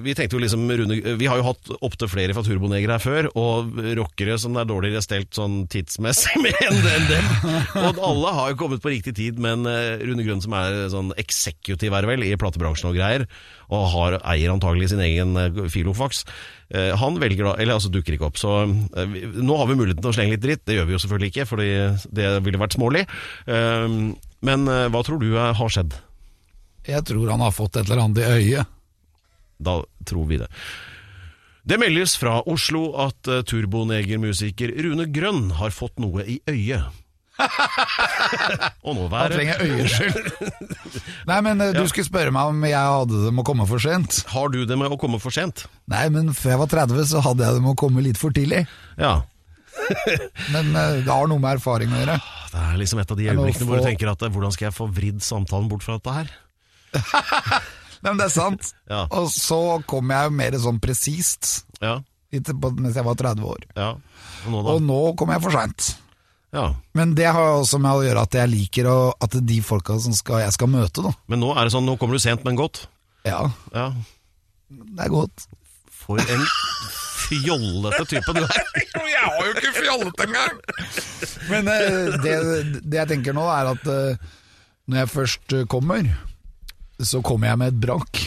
Vi 0.05 0.15
tenkte 0.17 0.37
jo 0.37 0.41
liksom 0.41 0.63
Rune, 0.79 0.97
Vi 1.19 1.29
har 1.29 1.39
jo 1.41 1.45
hatt 1.49 1.71
opptil 1.85 2.09
flere 2.11 2.35
fra 2.35 2.43
Turboneger 2.45 2.95
her 2.95 3.03
før, 3.03 3.29
og 3.37 3.77
rockere 3.99 4.37
som 4.41 4.57
er 4.57 4.69
dårligere 4.69 5.03
stelt 5.05 5.35
sånn 5.37 5.65
tidsmessig 5.71 6.39
med 6.45 6.57
enn 6.65 6.81
del 6.85 7.07
dem. 7.11 7.31
Og 7.85 8.01
alle 8.09 8.33
har 8.39 8.53
jo 8.53 8.59
kommet 8.63 8.83
på 8.83 8.93
riktig 8.93 9.15
tid, 9.19 9.41
men 9.41 9.65
Rune 9.65 10.25
Grønn 10.25 10.34
som 10.43 10.55
er 10.57 10.85
sånn 10.93 11.11
eksekutiv 11.19 11.93
er 11.95 12.07
vel, 12.09 12.23
i 12.25 12.35
platebransjen 12.39 12.89
og 12.89 12.97
greier, 12.97 13.25
og 13.73 13.87
har, 13.93 14.17
eier 14.33 14.53
antagelig 14.53 14.91
sin 14.91 15.03
egen 15.03 15.35
eh, 15.39 15.59
filofax, 15.71 16.23
eh, 16.69 16.93
han 16.99 17.19
velger 17.21 17.49
da 17.49 17.53
Eller 17.59 17.77
altså 17.77 17.91
dukker 17.93 18.15
ikke 18.15 18.29
opp. 18.29 18.39
Så 18.41 18.55
eh, 18.65 19.19
nå 19.35 19.59
har 19.59 19.69
vi 19.69 19.77
muligheten 19.77 20.03
til 20.03 20.11
å 20.11 20.15
slenge 20.15 20.35
litt 20.35 20.45
dritt. 20.45 20.65
Det 20.67 20.77
gjør 20.77 20.89
vi 20.89 20.95
jo 20.95 21.01
selvfølgelig 21.03 21.31
ikke, 21.33 21.47
for 21.49 21.61
det 21.61 22.31
ville 22.45 22.61
vært 22.61 22.77
smålig. 22.77 23.05
Eh, 23.47 23.99
men 24.45 24.67
hva 24.93 25.01
tror 25.01 25.21
du 25.21 25.31
har 25.39 25.71
skjedd? 25.73 25.95
Jeg 26.85 27.01
tror 27.07 27.31
han 27.33 27.41
har 27.41 27.55
fått 27.55 27.79
et 27.79 27.87
eller 27.87 28.03
annet 28.03 28.21
i 28.21 28.27
øyet. 28.35 28.75
Da 29.57 29.79
tror 30.05 30.27
vi 30.29 30.37
det. 30.37 30.51
Det 31.65 31.79
meldes 31.81 32.13
fra 32.21 32.43
Oslo 32.45 32.91
at 33.01 33.25
turbonegermusiker 33.49 34.75
Rune 34.85 35.07
Grønn 35.09 35.47
har 35.57 35.73
fått 35.73 35.97
noe 36.03 36.27
i 36.29 36.37
øyet. 36.45 37.04
Og 38.85 38.95
nå 38.95 39.05
Han 39.05 39.11
været. 39.11 39.33
trenger 39.35 39.61
øyeskyld. 39.65 40.17
Nei, 41.27 41.39
men 41.43 41.61
eh, 41.61 41.73
du 41.75 41.83
skulle 41.91 42.07
spørre 42.07 42.31
meg 42.35 42.51
om 42.51 42.63
jeg 42.67 42.79
hadde 42.79 43.21
det 43.25 43.31
med 43.33 43.43
å 43.43 43.47
komme 43.49 43.67
for 43.69 43.81
sent. 43.83 44.21
Har 44.31 44.51
du 44.53 44.61
det 44.65 44.77
med 44.79 44.93
å 44.93 44.99
komme 45.01 45.19
for 45.23 45.35
sent? 45.35 45.65
Nei, 45.91 46.05
men 46.13 46.31
før 46.35 46.53
jeg 46.55 46.61
var 46.63 46.71
30 46.87 47.07
så 47.11 47.23
hadde 47.25 47.43
jeg 47.47 47.57
det 47.57 47.63
med 47.65 47.73
å 47.75 47.79
komme 47.79 48.03
litt 48.05 48.19
for 48.21 48.35
tidlig. 48.35 48.63
Ja. 49.01 49.17
Men 50.55 50.69
eh, 50.71 51.01
det 51.03 51.11
har 51.11 51.27
noe 51.27 51.41
med 51.43 51.57
erfaring 51.57 51.91
å 51.91 51.99
gjøre. 51.99 52.15
Det 52.53 52.61
er 52.63 52.77
liksom 52.79 53.01
et 53.03 53.11
av 53.11 53.17
de 53.19 53.25
må 53.27 53.33
øyeblikkene 53.33 53.67
hvor 53.67 53.75
du 53.75 53.83
få- 53.83 53.89
tenker 53.89 54.11
at 54.13 54.23
eh, 54.23 54.31
hvordan 54.31 54.53
skal 54.55 54.69
jeg 54.69 54.75
få 54.77 54.87
vridd 54.95 55.19
samtalen 55.25 55.67
bort 55.71 55.83
fra 55.83 55.97
dette 55.99 56.13
her? 56.15 56.31
Nei, 58.05 58.11
men 58.13 58.19
det 58.21 58.29
er 58.29 58.35
sant. 58.37 58.71
Ja. 58.93 59.03
Og 59.17 59.27
så 59.33 59.59
kom 59.89 60.13
jeg 60.15 60.29
jo 60.29 60.35
mer 60.39 60.55
sånn 60.63 60.79
presist 60.79 61.65
Ja. 61.83 61.97
på- 62.31 62.71
mens 62.79 62.95
jeg 62.95 63.03
var 63.07 63.19
30 63.19 63.43
år. 63.51 63.67
ja. 63.75 63.91
Og 64.45 64.51
nå, 64.53 64.59
da? 64.63 64.73
Og 64.77 64.81
nå 64.85 65.01
kom 65.19 65.31
jeg 65.35 65.41
for 65.43 65.55
seint. 65.59 65.91
Ja. 66.55 66.69
Men 66.95 67.11
det 67.17 67.27
har 67.35 67.57
også 67.59 67.77
med 67.83 67.91
å 67.99 68.03
gjøre 68.05 68.21
at 68.23 68.35
jeg 68.39 68.47
liker 68.53 68.87
å, 68.87 68.97
at 69.21 69.35
de 69.43 69.57
folka 69.65 69.97
som 69.99 70.15
skal, 70.15 70.39
jeg 70.45 70.55
skal 70.55 70.69
møte, 70.71 71.03
da. 71.03 71.11
Men 71.31 71.41
nå 71.43 71.49
er 71.51 71.67
det 71.67 71.73
sånn, 71.75 71.85
nå 71.87 71.97
kommer 71.99 72.15
du 72.15 72.23
sent, 72.23 72.45
men 72.47 72.55
godt. 72.59 72.85
Ja, 73.27 73.41
Ja. 73.75 73.89
det 74.71 75.03
er 75.07 75.11
godt. 75.11 75.47
For 76.05 76.21
en 76.21 76.43
fjollete 77.25 78.05
type 78.07 78.33
du 78.37 78.41
er. 78.45 78.63
Jeg 79.15 79.21
har 79.25 79.47
jo 79.47 79.53
ikke 79.55 79.71
fjollete 79.81 80.25
engang! 80.27 80.57
Men 81.49 81.67
uh, 81.71 82.15
det, 82.21 82.33
det 82.85 82.99
jeg 82.99 83.09
tenker 83.09 83.33
nå, 83.33 83.45
er 83.49 83.71
at 83.71 83.87
uh, 83.89 84.35
når 84.85 84.99
jeg 85.01 85.09
først 85.09 85.55
kommer, 85.71 86.05
så 87.01 87.21
kommer 87.25 87.49
jeg 87.49 87.59
med 87.63 87.73
et 87.73 87.79
brak. 87.81 88.21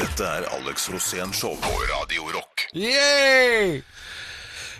Dette 0.00 0.26
er 0.26 0.48
Alex 0.56 0.88
Rosén 0.90 1.30
Show 1.36 1.54
på 1.62 1.70
Radio 1.92 2.26
Rock. 2.34 2.66
Yay! 2.74 3.78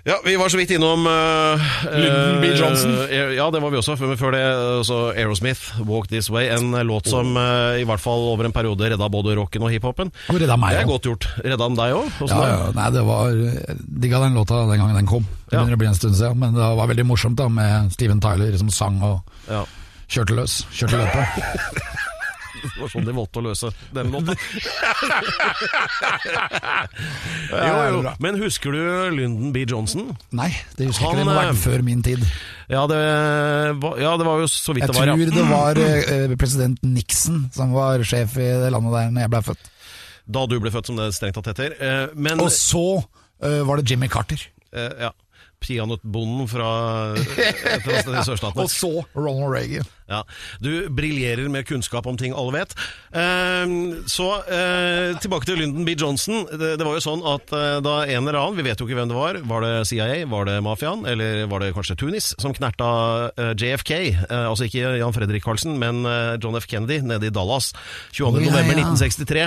Ja, 0.04 0.16
vi 0.24 0.36
var 0.40 0.48
så 0.48 0.56
vidt 0.56 0.70
innom 0.72 1.04
uh, 1.06 1.60
Lyndon 1.92 2.40
B. 2.40 2.46
Johnson. 2.56 2.94
ja, 3.36 3.50
det 3.52 3.60
var 3.60 3.70
vi 3.72 3.76
også. 3.80 3.96
Før 4.00 4.32
det 4.32 4.42
så 4.88 4.98
Aerosmith, 5.12 5.60
'Walk 5.84 6.08
This 6.08 6.30
Way'. 6.32 6.48
En 6.56 6.74
eh, 6.74 6.84
låt 6.84 7.06
som 7.10 7.36
uh, 7.36 7.76
i 7.80 7.84
hvert 7.84 8.00
fall 8.00 8.24
over 8.32 8.48
en 8.48 8.52
periode 8.52 8.88
redda 8.90 9.08
både 9.12 9.36
rocken 9.36 9.62
og 9.66 9.70
hiphopen. 9.74 10.12
Og 10.32 10.40
redda 10.40 10.56
meg 10.56 10.76
Det 10.78 10.82
er 10.84 10.88
godt 10.88 11.08
gjort. 11.10 11.28
Redda 11.44 11.68
den 11.68 11.76
deg 11.76 11.96
òg? 11.98 12.08
Ja, 12.30 12.40
ja, 12.48 12.70
nei, 12.76 12.88
det 12.96 13.04
var 13.04 13.36
digga 14.00 14.22
den 14.24 14.38
låta 14.40 14.62
den 14.70 14.80
gangen 14.80 14.96
den 15.02 15.10
kom. 15.10 15.26
Det 15.50 15.58
begynner 15.58 15.76
å 15.76 15.82
bli 15.84 15.90
en 15.92 15.98
stund 15.98 16.16
siden, 16.16 16.38
men 16.40 16.56
det 16.56 16.70
var 16.80 16.88
veldig 16.94 17.06
morsomt 17.06 17.36
da 17.36 17.48
med 17.52 17.92
Steven 17.92 18.20
Tyler 18.24 18.56
som 18.56 18.70
sang 18.72 19.02
og 19.02 19.20
Ja. 19.50 19.64
kjørte 20.08 20.36
løs. 20.38 20.62
Kjørte 20.72 21.04
løpet. 21.04 22.06
Det 22.74 22.80
var 22.82 22.90
sånn 22.92 23.06
de 23.08 23.14
valgte 23.16 23.40
å 23.40 23.44
løse 23.48 23.70
den 23.96 24.10
låta. 24.14 24.34
jo, 27.50 27.74
jo. 27.94 28.12
Men 28.22 28.38
husker 28.40 28.74
du 28.74 28.82
Lyndon 29.16 29.52
B. 29.54 29.64
Johnson? 29.68 30.10
Nei, 30.36 30.50
det 30.78 30.88
husker 30.90 31.04
jeg 31.04 31.10
Han, 31.10 31.16
ikke. 31.16 31.20
Det 31.20 31.28
må 31.28 31.36
ha 31.36 31.44
vært 31.50 31.62
før 31.64 31.84
min 31.86 32.02
tid. 32.06 32.24
Ja, 32.70 32.84
det 32.90 33.00
var, 33.82 33.96
ja, 34.00 34.12
det 34.20 34.26
var 34.28 34.42
jo 34.44 34.50
så 34.50 34.74
vidt 34.76 34.84
Jeg 34.86 34.92
det 34.92 34.98
var. 35.00 35.10
tror 35.10 35.24
ja. 35.24 35.30
det 35.36 35.46
var 35.50 35.80
eh, 35.86 36.36
president 36.40 36.82
Nixon 36.86 37.42
som 37.54 37.72
var 37.76 38.04
sjef 38.06 38.36
i 38.40 38.50
det 38.64 38.70
landet 38.74 38.94
der 38.96 39.10
når 39.14 39.26
jeg 39.26 39.34
ble 39.36 39.42
født. 39.50 39.72
Da 40.30 40.44
du 40.46 40.58
ble 40.62 40.70
født, 40.70 40.86
som 40.92 41.00
det 41.00 41.08
strengt 41.16 41.34
tatt 41.40 41.50
heter. 41.50 41.74
Eh, 41.82 42.04
Men 42.14 42.38
Og 42.44 42.52
så 42.54 42.84
eh, 43.42 43.60
var 43.66 43.80
det 43.80 43.88
Jimmy 43.90 44.08
Carter. 44.12 44.44
ja, 44.70 45.10
peanøttbonden 45.60 46.46
fra 46.48 46.68
et 47.18 47.26
eller 47.66 47.90
annet 47.90 48.04
sted 48.04 48.14
i 48.14 48.22
sørstatene. 48.28 48.62
Og 48.62 48.70
så 48.70 48.92
Ronald 49.18 49.50
Reagan. 49.52 49.88
Ja, 50.10 50.24
Du 50.58 50.88
briljerer 50.90 51.48
med 51.48 51.66
kunnskap 51.68 52.06
om 52.10 52.16
ting 52.18 52.34
alle 52.34 52.52
vet. 52.58 52.74
Ehm, 53.14 54.02
så 54.10 54.26
eh, 54.42 55.14
tilbake 55.22 55.46
til 55.46 55.60
Lyndon 55.62 55.86
B. 55.86 55.94
Johnson. 55.94 56.44
Det, 56.50 56.74
det 56.80 56.86
var 56.86 56.96
jo 56.98 57.04
sånn 57.04 57.22
at 57.26 57.52
eh, 57.54 57.78
da 57.84 57.94
en 58.04 58.26
eller 58.26 58.40
annen, 58.40 58.58
vi 58.58 58.66
vet 58.66 58.80
jo 58.80 58.88
ikke 58.88 58.98
hvem 58.98 59.10
det 59.12 59.18
var, 59.18 59.38
var 59.46 59.62
det 59.64 59.72
CIA, 59.90 60.24
var 60.30 60.48
det 60.50 60.58
mafiaen, 60.66 61.04
eller 61.06 61.46
var 61.50 61.62
det 61.62 61.70
kanskje 61.76 61.96
Tunis, 62.00 62.32
som 62.42 62.54
knerta 62.56 62.90
eh, 63.36 63.52
JFK, 63.54 63.92
altså 64.30 64.66
ikke 64.66 64.96
Jan 64.98 65.14
Fredrik 65.14 65.44
Karlsen, 65.46 65.76
men 65.80 66.02
John 66.42 66.58
F. 66.58 66.66
Kennedy 66.70 67.00
nede 67.06 67.28
i 67.28 67.34
Dallas 67.34 67.70
22. 68.10 68.26
Å, 68.26 68.42
ja, 68.42 68.50
november 68.50 68.78
ja. 68.80 68.88
1963. 68.90 69.46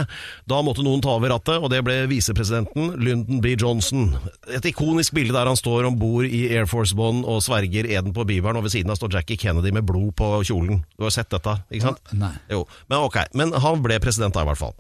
Da 0.50 0.62
måtte 0.66 0.86
noen 0.86 1.04
ta 1.04 1.18
over 1.18 1.34
rattet, 1.34 1.60
og 1.60 1.72
det 1.74 1.82
ble 1.86 1.98
visepresidenten 2.12 2.96
Lyndon 3.04 3.44
B. 3.44 3.56
Johnson. 3.60 4.14
Et 4.48 4.72
ikonisk 4.72 5.16
bilde 5.18 5.36
der 5.36 5.50
han 5.50 5.60
står 5.60 5.90
om 5.90 6.00
bord 6.00 6.28
i 6.28 6.46
Air 6.54 6.70
Force 6.70 6.96
One 6.96 7.26
og 7.28 7.44
sverger 7.44 7.90
eden 7.92 8.16
på 8.16 8.26
biveren, 8.30 8.60
og 8.60 8.68
ved 8.68 8.76
siden 8.78 8.94
av 8.94 9.00
står 9.00 9.18
Jackie 9.18 9.40
Kennedy 9.40 9.74
med 9.76 9.88
blod 9.88 10.14
på 10.20 10.32
kjolen. 10.44 10.53
Du 10.62 11.06
har 11.08 11.14
sett 11.16 11.30
dette, 11.34 11.58
ikke 11.74 11.90
sant? 11.90 12.14
Nei. 12.18 12.34
Jo, 12.52 12.64
men 12.92 13.06
ok. 13.08 13.18
Men 13.40 13.54
han 13.64 13.84
ble 13.86 14.00
president 14.04 14.36
da, 14.36 14.44
i 14.46 14.50
hvert 14.52 14.62
fall. 14.62 14.76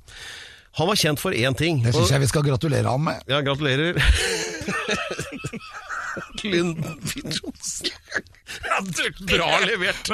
Han 0.79 0.89
var 0.89 0.97
kjent 0.97 1.21
for 1.21 1.35
én 1.37 1.53
ting. 1.57 1.83
Det 1.85 1.93
syns 1.93 2.11
jeg 2.13 2.23
vi 2.23 2.29
skal 2.31 2.45
gratulere 2.45 2.89
han 2.89 3.03
med. 3.05 3.21
Ja, 3.29 3.41
gratulerer. 3.45 3.99
Ja, 8.63 8.77
du- 8.85 9.25
Bra 9.25 9.47
levert. 9.65 10.09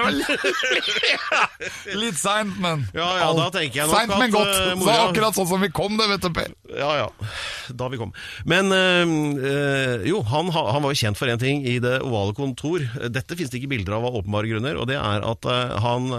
Litt 1.99 2.15
seint, 2.19 2.55
men 2.61 2.85
Ja, 2.95 3.07
ja, 3.19 3.27
da 3.35 3.49
tenker 3.51 3.81
jeg 3.81 3.89
nok 3.89 3.97
Seint, 3.97 4.13
men 4.21 4.31
godt. 4.31 4.53
Det 4.53 4.77
Så 4.85 4.95
akkurat 5.09 5.35
sånn 5.39 5.49
som 5.49 5.63
vi 5.65 5.69
kom, 5.75 5.97
det, 5.99 6.07
vet 6.13 6.23
du, 6.23 6.29
Per. 6.37 6.53
Ja, 6.71 6.91
ja. 7.01 7.07
Da 7.75 7.89
vi 7.91 7.99
kom. 7.99 8.13
Men 8.49 8.71
øh, 8.71 10.07
jo, 10.07 10.21
han, 10.31 10.51
han 10.55 10.83
var 10.85 10.93
jo 10.95 11.01
kjent 11.03 11.19
for 11.19 11.27
en 11.31 11.41
ting 11.41 11.65
i 11.67 11.77
det 11.83 11.97
ovale 12.05 12.35
kontor. 12.37 12.85
Dette 13.11 13.35
finnes 13.35 13.51
det 13.51 13.59
ikke 13.61 13.73
bilder 13.75 13.97
av 13.99 14.07
av 14.09 14.21
åpenbare 14.21 14.49
grunner, 14.53 14.79
og 14.79 14.87
det 14.89 14.97
er 15.01 15.25
at 15.33 15.49
øh, 15.49 15.75
han 15.83 16.09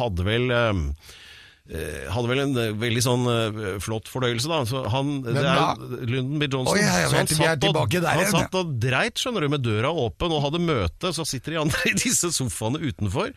hadde 0.00 0.28
vel 0.28 0.50
øh, 0.52 0.64
eh, 0.68 1.14
hadde 1.64 2.28
vel 2.28 2.40
en 2.42 2.58
eh, 2.60 2.72
veldig 2.76 3.00
sånn 3.00 3.22
eh, 3.32 3.60
flott 3.80 4.10
fordøyelse, 4.12 4.50
da. 4.50 4.58
Så 4.68 4.82
han, 4.92 5.14
det 5.24 5.32
er 5.40 5.78
Lyndon 6.04 6.42
B. 6.42 6.48
Johnson. 6.52 6.74
Oh, 6.74 6.80
ja, 6.80 6.98
ja, 7.00 7.06
så 7.08 7.16
han 7.22 7.30
satt, 7.30 7.64
og, 7.64 7.94
der 7.94 8.08
han 8.18 8.28
satt 8.28 8.58
og 8.60 8.74
dreit, 8.82 9.16
skjønner 9.16 9.46
du, 9.46 9.48
med 9.54 9.64
døra 9.64 9.88
åpen 9.88 10.34
og 10.36 10.42
hadde 10.44 10.60
møte. 10.60 11.14
Så 11.16 11.24
sitter 11.24 11.56
de 11.56 11.60
andre 11.62 11.80
i 11.92 11.94
disse 11.96 12.28
sofaene 12.36 12.82
utenfor. 12.84 13.32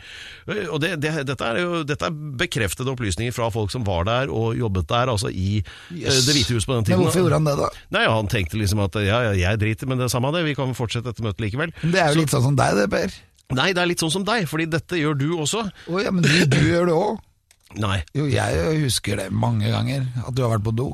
Eh, 0.52 0.66
Og 0.68 0.82
det, 0.84 0.98
det, 1.06 1.14
dette, 1.30 1.54
er 1.54 1.62
jo, 1.64 1.80
dette 1.88 2.10
er 2.10 2.18
bekreftede 2.44 2.92
opplysninger 2.92 3.36
fra 3.36 3.48
folk 3.54 3.72
som 3.72 3.88
var 3.88 4.04
der 4.10 4.34
og 4.34 4.60
jobbet 4.60 4.92
der, 4.92 5.14
altså 5.16 5.32
i 5.32 5.62
eh, 5.62 5.72
Yes. 5.98 6.26
Det 6.28 6.36
hvite 6.36 6.58
hus 6.58 6.68
på 6.68 6.76
den 6.76 6.84
tiden. 6.88 7.00
Men 7.00 7.08
hvorfor 7.08 7.24
gjorde 7.24 7.40
han 7.40 7.48
det, 7.48 7.56
da? 7.62 7.70
Nei, 7.96 8.04
Han 8.12 8.28
tenkte 8.32 8.60
liksom 8.60 8.84
at 8.84 9.00
ja, 9.08 9.22
jeg 9.38 9.62
driter, 9.62 9.88
men 9.88 10.02
det 10.02 10.08
er 10.10 10.12
samme 10.12 10.34
det, 10.36 10.44
vi 10.46 10.56
kan 10.58 10.76
fortsette 10.78 11.14
dette 11.14 11.24
møtet 11.24 11.46
likevel. 11.46 11.72
Det 11.80 12.02
er 12.04 12.12
jo 12.12 12.22
litt 12.22 12.34
sånn 12.34 12.44
som 12.50 12.60
deg, 12.60 12.76
det, 12.76 12.90
Per. 12.92 13.16
Nei, 13.56 13.70
det 13.72 13.80
er 13.80 13.88
litt 13.88 14.04
sånn 14.04 14.12
som 14.12 14.28
deg, 14.28 14.44
fordi 14.52 14.68
dette 14.68 15.00
gjør 15.00 15.16
du 15.16 15.28
også. 15.38 15.64
Oh, 15.88 16.02
ja, 16.04 16.12
men 16.12 16.26
du, 16.26 16.34
du 16.52 16.60
gjør 16.68 16.90
det 16.92 16.98
òg. 16.98 17.24
Nei, 17.76 18.00
Jo, 18.16 18.26
jeg 18.32 18.80
husker 18.86 19.20
det 19.20 19.28
mange 19.36 19.68
ganger, 19.74 20.06
at 20.24 20.36
du 20.36 20.42
har 20.46 20.54
vært 20.56 20.64
på 20.64 20.72
do. 20.78 20.88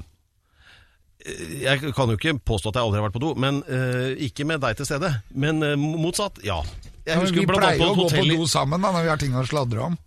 jeg 1.62 1.94
kan 1.96 2.10
jo 2.10 2.18
ikke 2.18 2.34
påstå 2.44 2.72
at 2.74 2.76
jeg 2.80 2.84
aldri 2.88 3.00
har 3.00 3.06
vært 3.06 3.16
på 3.16 3.22
do, 3.24 3.34
men 3.40 3.62
eh, 3.70 4.16
ikke 4.26 4.44
med 4.50 4.60
deg 4.64 4.76
til 4.80 4.86
stede. 4.90 5.12
Men 5.32 5.62
eh, 5.64 5.78
motsatt, 5.78 6.42
ja. 6.44 6.58
Jeg 7.06 7.14
Ja, 7.14 7.20
men 7.22 7.34
vi 7.36 7.46
pleier 7.46 7.78
jo 7.80 7.92
å 7.94 7.96
gå 8.00 8.10
på 8.12 8.26
do 8.28 8.48
sammen 8.48 8.82
da, 8.84 8.92
når 8.96 9.06
vi 9.06 9.12
har 9.14 9.22
ting 9.22 9.36
å 9.36 9.46
sladre 9.48 9.86
om. 9.92 9.98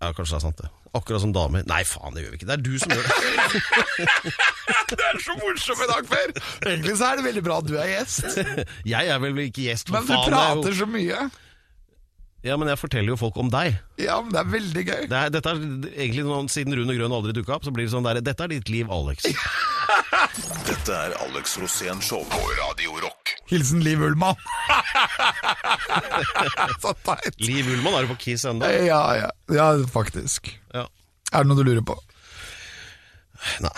Ja, 0.00 0.12
kanskje 0.12 0.36
det 0.36 0.38
er 0.38 0.44
sant, 0.46 0.58
det. 0.60 0.70
Akkurat 0.96 1.20
som 1.20 1.32
damer. 1.32 1.64
Nei, 1.68 1.82
faen, 1.84 2.14
det 2.16 2.22
gjør 2.24 2.32
vi 2.32 2.38
ikke. 2.38 2.48
Det 2.48 2.54
er 2.56 2.62
du 2.64 2.74
som 2.80 2.92
gjør 2.92 3.04
det. 3.04 3.14
Det 4.86 5.02
er 5.02 5.18
så 5.22 5.34
morsomt 5.40 5.82
i 5.82 5.86
dag, 5.90 6.06
Per! 6.08 6.32
Egentlig 6.70 6.94
så 6.98 7.08
er 7.10 7.18
det 7.18 7.24
veldig 7.26 7.42
bra 7.46 7.56
at 7.60 7.66
du 7.68 7.74
er 7.78 7.88
gjest. 7.90 8.38
Jeg 8.94 9.10
er 9.12 9.18
vel 9.22 9.40
ikke 9.44 9.64
gjest, 9.66 9.88
for 9.90 9.98
Men 9.98 10.06
du 10.06 10.12
faen. 10.12 10.30
det 10.30 10.38
er 10.38 10.54
prater 10.54 10.76
så 10.78 10.86
mye. 10.90 11.24
Ja, 12.44 12.56
men 12.60 12.68
jeg 12.68 12.78
forteller 12.78 13.08
jo 13.14 13.16
folk 13.18 13.36
om 13.40 13.48
deg. 13.50 13.78
Ja, 13.98 14.20
men 14.22 14.30
det 14.34 14.38
er 14.42 14.50
veldig 14.52 14.82
gøy. 14.86 15.06
Det 15.10 15.16
er, 15.18 15.30
dette 15.34 15.50
er 15.50 15.56
egentlig 15.96 16.22
noen, 16.26 16.48
Siden 16.52 16.76
Rune 16.76 16.94
Grønn 16.94 17.12
aldri 17.16 17.32
dukka 17.34 17.56
opp, 17.56 17.64
så 17.66 17.72
blir 17.74 17.88
det 17.88 17.92
sånn 17.94 18.04
der 18.06 18.20
Dette 18.22 18.44
er 18.44 18.52
ditt 18.52 18.68
liv, 18.70 18.90
Alex. 18.92 19.24
Dette 20.68 20.92
er 20.94 21.14
Alex 21.24 21.56
Rosén 21.58 21.98
Show 22.04 22.22
på 22.30 22.38
Radio 22.60 22.94
Rock. 23.02 23.32
Hilsen 23.50 23.80
Liv 23.82 24.02
Ullmann. 24.02 24.36
så 26.82 26.92
teit. 27.06 27.40
Liv 27.40 27.66
Ullmann 27.72 27.94
er 27.98 28.06
jo 28.06 28.12
på 28.14 28.18
Kiss 28.26 28.44
ennå. 28.48 28.68
Ja, 28.86 29.00
ja. 29.18 29.30
Ja, 29.54 29.68
faktisk. 29.90 30.52
Ja. 30.74 30.86
Er 31.32 31.42
det 31.44 31.50
noe 31.50 31.58
du 31.58 31.66
lurer 31.66 31.84
på? 31.86 31.96
Nei. 33.64 33.74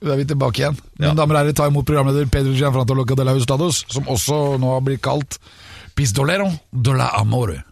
Da 0.00 0.14
er 0.14 0.20
vi 0.22 0.28
tilbake 0.28 0.62
igjen. 0.62 0.76
Mine 0.98 1.10
Ja. 1.12 1.16
damer 1.18 1.36
og 1.36 1.42
herrer, 1.42 1.56
ta 1.56 1.66
imot 1.68 1.84
programleder 1.88 2.28
Pedro 2.32 2.52
Gianfranto 2.56 2.94
Locadela 2.96 3.34
de 3.34 3.40
Hustados, 3.42 3.82
som 3.92 4.04
også 4.08 4.58
nå 4.60 4.70
har 4.74 4.80
blitt 4.86 5.02
kalt 5.04 5.36
Pistolero 5.96 6.48
de 6.72 6.94
la 6.96 7.10
Amore. 7.20 7.62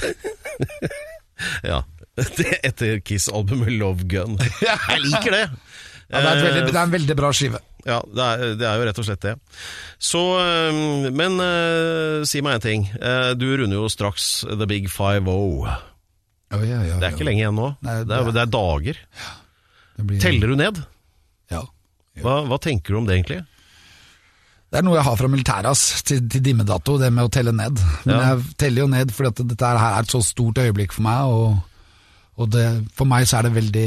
Ja. 1.64 1.82
Det 2.20 2.58
etter 2.66 2.98
Kiss-albumet 3.00 3.70
Love 3.80 4.04
Gun. 4.10 4.34
Jeg 4.60 4.98
liker 5.06 5.32
det. 5.32 5.44
Ja, 6.10 6.20
det, 6.20 6.30
er 6.30 6.40
veldig, 6.42 6.62
det 6.66 6.74
er 6.76 6.82
en 6.82 6.92
veldig 6.92 7.16
bra 7.16 7.30
skive. 7.36 7.60
Ja, 7.86 8.00
det 8.04 8.24
er, 8.26 8.42
det 8.60 8.66
er 8.68 8.76
jo 8.80 8.86
rett 8.90 8.98
og 9.00 9.06
slett 9.06 9.22
det. 9.24 9.32
Så, 10.02 10.20
men 11.16 11.38
øh, 11.40 12.26
si 12.28 12.42
meg 12.44 12.58
en 12.58 12.64
ting. 12.66 12.84
Eh, 12.98 13.30
Du 13.40 13.46
runder 13.56 13.78
jo 13.78 13.88
straks 13.88 14.26
The 14.50 14.66
Big 14.68 14.90
Five-O. 14.92 15.64
Ja, 16.50 16.58
ja, 16.66 16.80
ja, 16.90 16.98
Det 17.00 17.08
er 17.08 17.14
ikke 17.16 17.28
lenge 17.30 17.44
igjen 17.46 17.56
nå. 17.56 17.70
Nei, 17.86 17.94
det, 18.04 18.18
er, 18.18 18.28
det- 18.34 18.42
er 18.44 18.52
dager. 18.52 19.00
Blir- 20.00 20.20
Teller 20.20 20.52
du 20.52 20.58
ned? 20.60 20.82
Ja. 21.54 21.62
Hva, 22.20 22.40
hva 22.50 22.58
tenker 22.60 22.92
du 22.92 23.00
om 23.00 23.08
det, 23.08 23.16
egentlig? 23.20 23.40
Det 24.70 24.78
er 24.78 24.84
noe 24.86 24.94
jeg 25.00 25.02
har 25.08 25.16
fra 25.18 25.28
militæret 25.30 25.66
ass, 25.66 26.02
til, 26.06 26.20
til 26.30 26.42
dimmedato, 26.46 26.94
det 27.00 27.08
med 27.12 27.26
å 27.26 27.32
telle 27.34 27.50
ned. 27.52 27.80
Men 28.06 28.14
Ja. 28.14 28.20
jeg 28.36 28.54
teller 28.60 28.84
jo 28.84 28.90
ned 28.92 29.10
fordi 29.16 29.32
at 29.32 29.40
dette 29.50 29.66
her 29.66 29.80
er 29.82 30.04
et 30.04 30.12
så 30.14 30.20
stort 30.22 30.60
øyeblikk 30.62 30.92
for 30.94 31.02
meg, 31.02 31.26
og, 31.26 31.56
og 32.40 32.50
det, 32.54 32.66
for 32.94 33.04
meg 33.10 33.26
så 33.26 33.40
er 33.40 33.48
det 33.48 33.52
veldig 33.56 33.86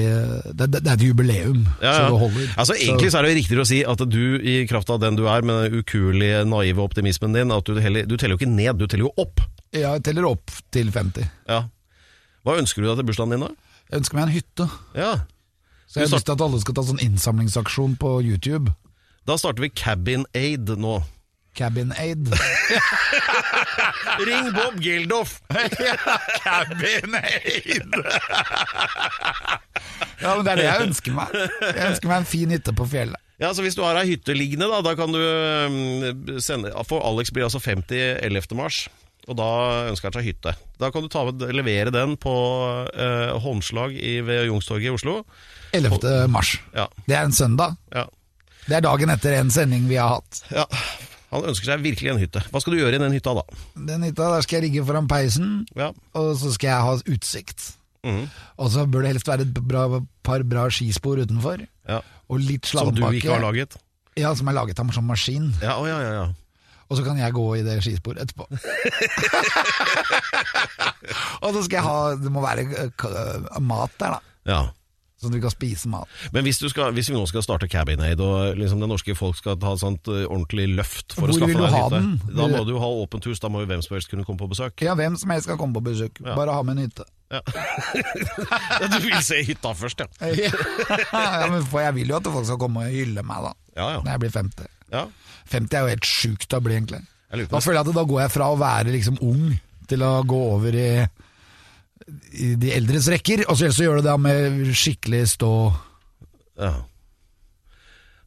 Det, 0.51 0.67
det, 0.67 0.81
det 0.83 0.91
er 0.91 0.97
et 0.97 1.05
jubileum, 1.07 1.61
Ja, 1.81 1.93
så 1.95 2.09
det 2.11 2.19
holder. 2.25 2.49
Altså, 2.59 2.75
egentlig 2.75 3.11
så 3.13 3.17
er 3.21 3.23
det 3.23 3.31
jo 3.31 3.39
riktigere 3.39 3.63
å 3.63 3.69
si 3.71 3.79
at 3.95 4.03
du, 4.11 4.19
i 4.43 4.57
kraft 4.67 4.91
av 4.91 4.99
den 5.01 5.15
du 5.15 5.23
er, 5.31 5.41
med 5.47 5.63
den 5.71 5.79
ukuelige, 5.79 6.43
naive 6.51 6.83
optimismen 6.83 7.33
din, 7.39 7.55
at 7.55 7.63
du, 7.71 7.79
heller, 7.79 8.03
du 8.05 8.17
teller 8.17 8.35
jo 8.35 8.41
ikke 8.43 8.51
ned, 8.51 8.75
du 8.83 8.85
teller 8.91 9.07
jo 9.07 9.13
opp. 9.23 9.39
Ja, 9.73 9.95
jeg 9.95 10.03
teller 10.09 10.27
opp 10.29 10.51
til 10.75 10.91
50. 10.91 11.31
Ja. 11.49 11.63
Hva 12.43 12.59
ønsker 12.59 12.83
du 12.83 12.89
deg 12.91 12.99
til 12.99 13.07
bursdagen 13.07 13.37
din, 13.37 13.47
da? 13.47 13.55
Jeg 13.89 14.01
ønsker 14.03 14.19
meg 14.19 14.27
en 14.27 14.35
hytte. 14.35 14.67
Ja. 14.99 15.13
Så 15.87 16.01
jeg 16.01 16.09
har 16.09 16.17
lyst 16.17 16.27
til 16.27 16.35
at 16.35 16.41
alle 16.43 16.59
skal 16.59 16.75
ta 16.75 16.83
sånn 16.91 16.99
innsamlingsaksjon 17.07 17.95
på 18.01 18.17
YouTube. 18.25 18.73
Da 19.25 19.37
starter 19.39 19.61
vi 19.63 19.69
Cabin 19.69 20.25
Aid 20.35 20.69
nå. 20.79 20.97
Cabin 21.55 21.93
Aid. 22.01 22.27
Ring 24.27 24.47
Bob 24.55 24.79
Geldof! 24.81 25.35
Cabin 26.43 27.13
Aid! 27.19 27.93
ja, 30.21 30.31
men 30.35 30.43
det 30.45 30.51
er 30.53 30.59
det 30.59 30.65
jeg 30.67 30.87
ønsker 30.87 31.15
meg. 31.17 31.35
Jeg 31.61 31.85
ønsker 31.91 32.09
meg 32.09 32.17
en 32.23 32.27
fin 32.29 32.53
hytte 32.55 32.73
på 32.75 32.87
fjellet. 32.89 33.19
Ja, 33.41 33.49
så 33.53 33.63
Hvis 33.65 33.75
du 33.77 33.83
har 33.83 33.97
ei 33.99 34.07
hytte 34.13 34.35
liggende, 34.37 34.67
da, 34.71 34.79
da 34.85 34.93
kan 34.97 35.11
du 35.11 36.39
sende 36.41 36.71
For 36.87 37.03
Alex 37.03 37.31
blir 37.33 37.47
altså 37.47 37.59
50 37.63 38.21
11. 38.23 38.53
mars, 38.57 38.83
og 39.27 39.37
da 39.39 39.47
ønsker 39.91 40.09
han 40.09 40.17
seg 40.19 40.27
hytte. 40.31 40.53
Da 40.81 40.89
kan 40.93 41.03
du 41.05 41.09
ta, 41.11 41.23
med- 41.29 41.43
levere 41.55 41.91
den 41.95 42.15
på 42.21 42.33
eh, 42.93 43.33
håndslag 43.43 43.95
i, 43.97 44.17
ved 44.25 44.47
Youngstorget 44.49 44.89
i 44.89 44.93
Oslo. 44.95 45.19
11. 45.73 46.27
mars. 46.33 46.55
Ja, 46.75 46.87
Det 47.07 47.17
er 47.17 47.25
en 47.29 47.35
søndag. 47.35 47.77
ja, 47.93 48.05
Det 48.67 48.75
er 48.77 48.83
dagen 48.85 49.09
etter 49.13 49.31
en 49.39 49.49
sending 49.53 49.83
vi 49.89 49.97
har 49.99 50.09
hatt. 50.17 50.33
ja. 50.53 50.65
Han 51.33 51.47
ønsker 51.49 51.65
seg 51.71 51.81
virkelig 51.81 52.11
en 52.11 52.19
hytte. 52.21 52.41
Hva 52.53 52.59
skal 52.61 52.75
du 52.75 52.79
gjøre 52.83 52.97
i 52.99 53.01
den 53.01 53.13
hytta, 53.15 53.31
da? 53.33 53.41
Den 53.89 54.03
hytta, 54.05 54.27
der 54.35 54.43
skal 54.45 54.59
jeg 54.59 54.63
ligge 54.67 54.83
foran 54.85 55.07
peisen, 55.09 55.47
Ja, 55.73 55.87
og 56.19 56.27
så 56.37 56.51
skal 56.53 56.69
jeg 56.69 56.83
ha 56.85 56.91
utsikt. 57.15 57.59
Mm. 58.05 58.27
Og 58.61 58.67
så 58.69 58.83
bør 58.85 59.01
det 59.05 59.13
helst 59.15 59.29
være 59.31 59.41
et 59.47 59.55
bra, 59.57 59.87
par 60.21 60.43
bra 60.45 60.67
skispor 60.73 61.17
utenfor, 61.23 61.63
ja. 61.89 61.99
og 62.29 62.37
litt 62.43 62.69
Som 62.69 62.91
du 62.93 63.01
ikke 63.07 63.31
har 63.31 63.41
laget? 63.41 63.73
Ja, 64.19 64.35
som 64.37 64.45
er 64.51 64.55
laget 64.59 64.77
av 64.77 64.85
en 64.85 64.93
sånn 64.93 65.07
maskin. 65.09 65.49
Ja, 65.63 65.73
oh, 65.79 65.87
ja, 65.89 65.97
ja, 66.03 66.11
ja. 66.19 66.27
Og 66.91 66.99
så 66.99 67.03
kan 67.07 67.17
jeg 67.17 67.33
gå 67.33 67.45
i 67.57 67.63
det 67.65 67.79
skisporet 67.81 68.21
etterpå. 68.27 68.45
og 71.43 71.49
så 71.55 71.63
skal 71.65 71.77
jeg 71.79 71.85
ha 71.87 71.97
Det 72.19 72.29
må 72.29 72.43
være 72.43 72.67
eh, 72.83 73.59
mat 73.63 73.93
der, 73.97 74.19
da. 74.19 74.21
ja. 74.53 74.61
Sånn 75.23 75.33
at 75.33 75.37
vi 75.39 75.43
kan 75.45 75.53
spise 75.55 75.89
mat. 75.91 76.11
Men 76.35 76.45
hvis, 76.45 76.59
du 76.61 76.67
skal, 76.71 76.91
hvis 76.95 77.09
vi 77.09 77.15
nå 77.15 77.23
skal 77.31 77.45
starte 77.45 77.69
Cabinaid, 77.71 78.19
og 78.23 78.59
liksom 78.59 78.83
det 78.83 78.89
norske 78.91 79.15
folk 79.17 79.39
skal 79.39 79.57
ta 79.61 79.73
et 79.77 79.81
sånt 79.83 80.11
ordentlig 80.11 80.67
løft 80.75 81.15
for 81.15 81.25
Hvor 81.25 81.33
å 81.33 81.39
skaffe 81.39 81.57
deg 81.63 81.75
hytte, 81.77 81.97
den? 81.97 82.37
da 82.37 82.47
må 82.51 82.63
du 82.67 82.75
ha 82.83 82.89
åpent 83.03 83.25
hus. 83.31 83.41
Da 83.43 83.49
må 83.53 83.63
jo 83.63 83.69
hvem 83.71 83.81
som 83.85 83.95
helst 83.97 84.11
kunne 84.11 84.27
komme 84.27 84.41
på 84.43 84.51
besøk. 84.51 84.83
Ja, 84.85 84.93
hvem 84.99 85.15
som 85.19 85.31
helst 85.33 85.47
skal 85.49 85.59
komme 85.61 85.79
på 85.79 85.85
besøk. 85.89 86.19
Bare 86.27 86.53
ha 86.55 86.61
med 86.67 86.77
en 86.77 86.87
hytte. 86.89 87.07
Ja. 87.33 87.41
Ja, 88.83 88.87
du 88.91 88.97
vil 89.03 89.15
se 89.25 89.39
hytta 89.45 89.71
først, 89.77 90.01
ja. 90.21 90.29
ja, 90.29 91.47
men 91.51 91.63
for 91.69 91.81
jeg 91.83 91.95
vil 91.97 92.11
jo 92.11 92.17
at 92.19 92.27
folk 92.33 92.47
skal 92.49 92.59
komme 92.61 92.83
og 92.87 92.93
hylle 92.93 93.23
meg, 93.25 93.45
da. 93.47 93.51
Ja, 93.77 93.87
ja. 93.95 93.99
Når 94.03 94.11
jeg 94.15 94.23
blir 94.25 94.33
50. 94.37 94.71
ja. 94.93 95.03
50 95.53 95.75
er 95.77 95.83
jo 95.83 95.91
helt 95.91 96.07
sjukt 96.07 96.53
å 96.55 96.61
bli, 96.63 96.77
egentlig. 96.79 97.01
Da 97.51 97.59
føler 97.61 97.79
jeg 97.81 97.87
at 97.89 97.97
da 97.97 98.03
går 98.07 98.21
jeg 98.23 98.31
fra 98.31 98.45
å 98.53 98.57
være 98.59 98.93
liksom 98.93 99.17
ung 99.25 99.49
til 99.91 100.05
å 100.05 100.11
gå 100.29 100.39
over 100.53 100.77
i, 100.79 100.87
i 102.33 102.53
de 102.59 102.71
eldres 102.75 103.07
rekker, 103.11 103.45
og 103.47 103.57
så 103.57 103.67
ellers 103.67 103.77
så 103.79 103.85
gjør 103.87 104.01
du 104.01 104.07
det 104.07 104.15
med 104.23 104.71
skikkelig 104.77 105.23
stå 105.35 105.51
Ja. 106.59 106.73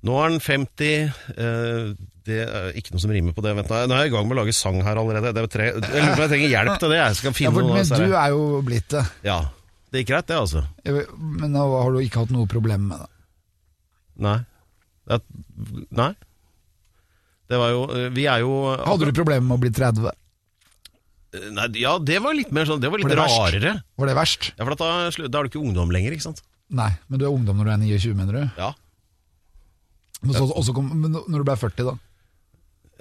Nå 0.07 0.17
er 0.23 0.33
den 0.35 0.43
50 0.43 0.87
eh, 0.87 1.95
Det 2.27 2.39
er 2.45 2.77
ikke 2.79 2.95
noe 2.95 3.03
som 3.03 3.13
rimer 3.15 3.35
på 3.35 3.43
det. 3.45 3.55
Vent, 3.59 3.71
nå 3.71 3.95
er 3.97 4.05
jeg 4.05 4.13
i 4.13 4.15
gang 4.15 4.27
med 4.29 4.37
å 4.37 4.41
lage 4.43 4.55
sang 4.55 4.81
her 4.83 4.99
allerede. 5.01 5.33
Det 5.35 5.43
er 5.45 5.51
tre, 5.51 5.67
jeg 5.73 5.83
lurer 5.83 6.11
på 6.11 6.17
om 6.17 6.25
jeg 6.25 6.33
trenger 6.35 6.53
hjelp 6.53 6.81
til 6.83 6.93
det. 6.93 6.99
Jeg 7.01 7.19
skal 7.21 7.33
ja, 7.33 7.53
for, 7.55 7.67
noe. 7.67 7.85
Men 7.87 8.11
du 8.11 8.17
er 8.19 8.35
jo 8.35 8.43
blitt 8.67 8.89
det. 8.93 9.05
Ja, 9.27 9.39
det 9.91 10.03
gikk 10.03 10.11
greit, 10.13 10.29
det, 10.31 10.39
altså. 10.41 10.65
Jeg- 10.87 11.07
Men 11.17 11.55
nå 11.55 11.65
har 11.81 11.91
du 11.95 12.01
ikke 12.03 12.25
hatt 12.25 12.35
noe 12.35 12.51
problem 12.51 12.89
med 12.91 13.03
det. 13.05 13.11
Nei. 14.27 14.39
Det 15.07 15.21
nei. 15.95 16.13
Det 17.47 17.59
var 17.61 17.71
jo 17.71 17.83
Vi 18.11 18.25
er 18.27 18.41
jo 18.43 18.55
Hadde 18.75 19.07
du 19.07 19.13
problemer 19.15 19.45
med 19.47 19.55
å 19.55 19.61
bli 19.63 19.71
30? 19.71 20.11
Nei, 21.57 21.67
ja, 21.83 21.95
det 21.99 22.17
var 22.25 22.35
litt 22.37 22.51
mer 22.55 22.67
sånn 22.69 22.81
Det 22.83 22.89
var 22.93 23.01
litt 23.01 23.09
Var 23.09 23.15
det 23.15 23.23
verst? 23.23 23.39
rarere. 23.43 23.73
Var 24.01 24.11
det 24.11 24.17
verst? 24.19 24.49
Ja, 24.57 24.65
for 24.65 24.73
at 24.77 24.83
da, 24.83 24.91
slu- 25.15 25.29
da 25.31 25.39
er 25.41 25.47
du 25.47 25.51
ikke 25.53 25.63
ungdom 25.63 25.93
lenger, 25.95 26.17
ikke 26.17 26.27
sant? 26.29 26.43
Nei, 26.71 26.91
men 27.09 27.21
du 27.21 27.27
er 27.29 27.33
ungdom 27.35 27.61
når 27.61 27.69
du 27.69 27.73
er 27.77 27.81
29, 27.85 28.17
mener 28.19 28.39
du? 28.41 28.43
Ja. 28.59 28.73
Men, 30.23 30.35
så, 30.35 30.47
også 30.57 30.75
kom, 30.75 30.89
men 30.97 31.13
når 31.15 31.43
du 31.43 31.47
ble 31.47 31.57
40, 31.61 31.87
da? 31.91 31.97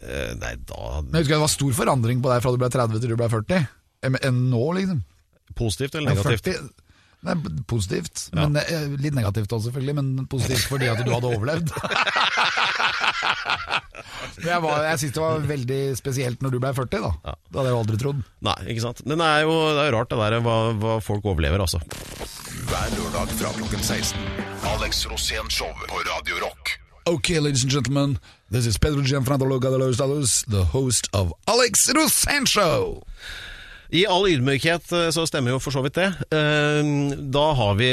Eh, 0.05 0.33
nei, 0.37 0.53
da 0.67 0.79
Men 1.01 1.15
jeg 1.15 1.23
husker 1.23 1.37
Det 1.37 1.43
var 1.45 1.51
stor 1.53 1.75
forandring 1.77 2.19
på 2.21 2.29
deg 2.29 2.41
fra 2.43 2.51
du 2.51 2.59
ble 2.61 2.69
30 2.69 2.99
til 2.99 3.13
du 3.13 3.17
ble 3.17 3.29
40. 3.31 3.67
Enn 4.05 4.17
enn 4.27 4.41
nå, 4.51 4.63
liksom. 4.77 4.99
Positivt 5.55 5.95
eller 5.95 6.11
negativt? 6.13 6.49
40, 6.51 6.69
Nei, 7.25 7.35
positivt, 7.67 8.27
men 8.37 8.55
eh, 8.61 8.85
litt 9.01 9.15
negativt 9.17 9.51
også 9.55 9.71
selvfølgelig, 9.71 9.95
men 9.97 10.27
positivt 10.29 10.67
fordi 10.69 10.89
at 10.91 11.01
du 11.05 11.09
hadde 11.15 11.31
overlevd. 11.33 11.71
Jeg, 14.45 14.59
var- 14.61 14.83
jeg 14.83 14.99
synes 14.99 15.13
det 15.15 15.21
var 15.23 15.39
veldig 15.47 15.79
spesielt 15.97 16.41
når 16.43 16.51
du 16.53 16.57
ble 16.61 16.71
40, 16.75 17.01
da. 17.01 17.11
Det 17.33 17.55
hadde 17.57 17.69
jeg 17.69 17.73
jo 17.75 17.79
aldri 17.81 17.97
trodd. 18.01 18.19
Nei, 18.45 18.55
ikke 18.73 18.83
sant. 18.83 18.99
Men 19.07 19.21
det 19.21 19.27
er 19.31 19.45
jo, 19.47 19.53
det 19.73 19.81
er 19.83 19.87
jo 19.89 19.95
rart 19.95 20.11
det 20.11 20.19
der 20.21 20.35
hva, 20.45 20.55
hva 20.81 20.95
folk 21.03 21.25
overlever, 21.31 21.63
altså. 21.63 21.79
Hver 22.69 22.91
lørdag 22.97 23.31
fra 23.39 23.53
klokken 23.55 23.81
16. 23.85 24.19
Alex 24.75 25.05
Rosén 25.09 25.49
Show 25.53 25.71
på 25.87 26.01
Radio 26.09 26.41
Rock. 26.43 26.75
Ok, 27.07 27.29
ladies 27.39 27.63
and 27.63 27.71
gentlemen, 27.71 28.17
this 28.51 28.65
is 28.65 28.77
Pedro 28.81 29.01
Gianfranco 29.05 29.45
Loca 29.47 29.69
de 29.71 29.77
los 29.77 29.95
Estados, 29.95 30.43
the 30.49 30.63
host 30.73 31.07
of 31.13 31.31
Alex 31.47 31.87
Rosén 31.95 32.45
Show. 32.49 33.03
I 33.95 34.03
all 34.11 34.25
ydmykhet 34.27 34.91
eh, 34.97 35.09
så 35.15 35.23
stemmer 35.29 35.53
jo 35.55 35.61
for 35.63 35.75
så 35.75 35.83
vidt 35.85 35.95
det. 35.99 36.09
Eh, 36.35 36.89
Da 37.35 37.45
har 37.59 37.77
vi 37.79 37.89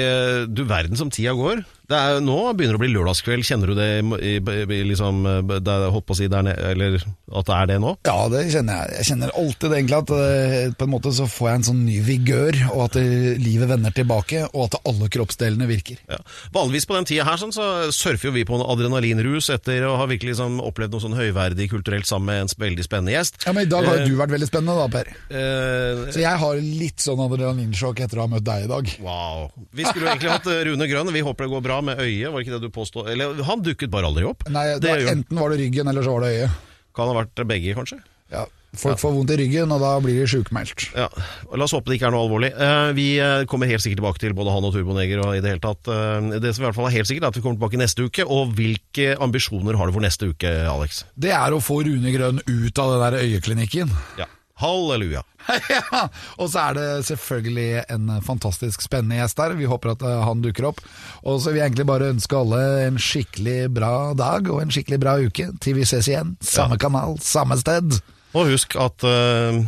Du 0.50 0.64
verden 0.68 0.98
som 0.98 1.12
tida 1.12 1.34
går. 1.38 1.62
Det 1.90 1.98
er, 1.98 2.20
nå 2.24 2.36
begynner 2.56 2.76
det 2.76 2.80
å 2.80 2.82
bli 2.82 2.92
lørdagskveld. 2.94 3.44
Kjenner 3.46 3.72
du 3.72 3.74
det 3.76 3.88
i, 4.22 4.36
i, 4.38 4.80
liksom 4.86 5.24
det 5.50 5.58
er, 5.60 5.88
Holdt 5.92 6.06
på 6.08 6.14
å 6.14 6.18
si 6.18 6.28
der 6.30 6.44
nede, 6.46 6.70
eller 6.72 6.94
at 7.02 7.48
det 7.48 7.56
er 7.56 7.68
det 7.72 7.78
nå? 7.82 7.94
Ja, 8.06 8.16
det 8.32 8.42
kjenner 8.52 8.82
jeg. 8.82 8.98
Jeg 9.00 9.08
kjenner 9.10 9.32
alltid 9.40 9.72
det 9.72 9.78
egentlig 9.80 9.98
at 9.98 10.12
eh, 10.16 10.74
på 10.78 10.86
en 10.86 10.92
måte 10.92 11.12
så 11.16 11.26
får 11.30 11.48
jeg 11.48 11.60
en 11.60 11.66
sånn 11.68 11.82
ny 11.86 11.98
vigør, 12.06 12.58
og 12.70 12.84
at 12.86 12.98
det, 12.98 13.04
livet 13.42 13.70
vender 13.72 13.94
tilbake, 13.96 14.44
og 14.52 14.68
at 14.68 14.78
alle 14.88 15.08
kroppsdelene 15.12 15.68
virker. 15.70 16.00
Ja. 16.12 16.20
Vanligvis 16.54 16.88
på 16.88 16.96
den 16.96 17.08
tida 17.08 17.26
her 17.28 17.40
sånn, 17.40 17.54
så 17.54 17.68
surfer 17.94 18.30
jo 18.30 18.34
vi 18.36 18.46
på 18.48 18.56
en 18.56 18.64
adrenalinrus 18.66 19.50
etter 19.54 19.86
å 19.88 19.96
ha 20.00 20.08
virkelig 20.10 20.34
liksom, 20.36 20.60
opplevd 20.64 20.96
noe 20.96 21.04
sånn 21.04 21.18
høyverdig 21.18 21.68
kulturelt 21.72 22.08
sammen 22.08 22.30
med 22.30 22.44
en 22.46 22.52
veldig 22.62 22.86
spennende 22.86 23.16
gjest. 23.16 23.42
Ja, 23.46 23.56
Men 23.56 23.66
i 23.66 23.72
dag 23.72 23.88
har 23.88 24.00
jo 24.02 24.12
du 24.12 24.18
vært 24.20 24.36
veldig 24.36 24.48
spennende 24.48 24.78
da, 24.78 24.88
Per. 24.92 25.12
Uh, 25.32 26.06
Så 26.14 26.22
jeg 26.22 26.42
har 26.44 26.62
litt 26.62 27.02
sånn 27.02 27.20
adrenalinsjokk 27.26 28.04
etter 28.06 28.20
å 28.20 28.26
ha 28.26 28.32
møtt 28.36 28.46
deg 28.46 28.66
i 28.68 28.70
dag. 28.70 28.94
wow. 29.02 29.48
Vi 29.72 29.84
skulle 29.88 30.06
jo 30.06 30.10
egentlig 30.12 30.32
hatt 30.32 30.46
eh, 30.52 30.62
Rune 30.68 30.86
Grønn. 30.88 31.12
Vi 31.14 31.22
håper 31.24 31.46
det 31.46 31.52
går 31.52 31.64
bra 31.64 31.71
med 31.80 31.98
øyet. 31.98 32.28
Var 32.32 32.38
det 32.38 32.46
ikke 32.46 32.58
det 32.58 32.62
du 32.68 32.74
påstod? 32.74 33.08
Eller 33.08 33.42
han 33.48 33.62
dukket 33.64 33.90
bare 33.90 34.06
aldri 34.10 34.26
opp. 34.28 34.44
Nei, 34.52 34.66
det 34.74 34.80
det 34.84 34.96
var. 34.98 35.12
Enten 35.16 35.38
var 35.40 35.50
det 35.54 35.62
ryggen, 35.62 35.88
eller 35.88 36.02
så 36.02 36.12
var 36.18 36.26
det 36.26 36.34
øyet. 36.36 36.50
Kan 36.92 37.08
ha 37.08 37.14
vært 37.22 37.46
begge, 37.48 37.74
kanskje. 37.78 38.02
Ja, 38.32 38.46
Folk 38.72 38.96
får 39.02 39.12
vondt 39.12 39.30
i 39.34 39.36
ryggen, 39.36 39.72
og 39.74 39.82
da 39.84 39.90
blir 40.00 40.16
de 40.16 40.26
sjukmeldt. 40.32 40.86
Ja, 40.96 41.10
La 41.52 41.66
oss 41.66 41.74
håpe 41.76 41.90
det 41.90 41.98
ikke 41.98 42.06
er 42.08 42.14
noe 42.14 42.24
alvorlig. 42.24 42.48
Eh, 42.56 42.92
vi 42.96 43.06
eh, 43.20 43.42
kommer 43.44 43.68
helt 43.68 43.84
sikkert 43.84 44.00
tilbake 44.00 44.22
til 44.22 44.32
både 44.36 44.54
han 44.54 44.64
og 44.64 44.72
Turboneger. 44.72 45.20
og 45.20 45.36
i 45.36 45.42
Det 45.44 45.50
hele 45.52 45.60
tatt. 45.60 45.90
Eh, 45.92 46.38
det 46.40 46.54
som 46.56 46.64
i 46.64 46.66
hvert 46.70 46.78
fall 46.78 46.88
er 46.88 46.94
helt 46.96 47.10
sikkert 47.10 47.26
er 47.26 47.34
at 47.34 47.36
vi 47.36 47.42
kommer 47.44 47.60
tilbake 47.60 47.80
neste 47.82 48.06
uke. 48.08 48.24
Og 48.24 48.54
hvilke 48.56 49.10
ambisjoner 49.20 49.76
har 49.76 49.90
du 49.90 49.92
for 49.92 50.04
neste 50.04 50.30
uke, 50.32 50.54
Alex? 50.72 51.02
Det 51.12 51.34
er 51.36 51.52
å 51.52 51.60
få 51.60 51.82
Rune 51.84 52.14
Grønn 52.16 52.40
ut 52.48 52.80
av 52.80 52.94
den 52.94 53.04
der 53.04 53.18
øyeklinikken. 53.20 53.92
Ja. 54.22 54.30
Halleluja. 54.62 55.24
ja, 55.74 56.06
Og 56.38 56.50
så 56.52 56.68
er 56.68 56.78
det 56.78 56.86
selvfølgelig 57.08 57.84
en 57.90 58.12
fantastisk 58.24 58.84
spennende 58.84 59.18
gjest 59.18 59.40
der. 59.40 59.56
Vi 59.58 59.68
håper 59.70 59.94
at 59.96 60.04
eh, 60.06 60.22
han 60.22 60.42
dukker 60.44 60.70
opp. 60.70 60.82
Og 61.26 61.40
så 61.42 61.50
vil 61.50 61.60
jeg 61.62 61.72
egentlig 61.72 61.88
bare 61.90 62.12
ønske 62.14 62.38
alle 62.38 62.62
en 62.86 63.00
skikkelig 63.02 63.58
bra 63.74 63.94
dag 64.18 64.50
og 64.52 64.62
en 64.62 64.72
skikkelig 64.74 65.00
bra 65.02 65.16
uke 65.22 65.50
til 65.62 65.78
vi 65.78 65.88
ses 65.88 66.10
igjen. 66.10 66.36
Samme 66.44 66.78
kanal, 66.80 67.18
samme 67.22 67.58
sted. 67.60 67.98
Og 68.32 68.52
husk 68.54 68.78
at 68.80 69.04
uh, 69.04 69.60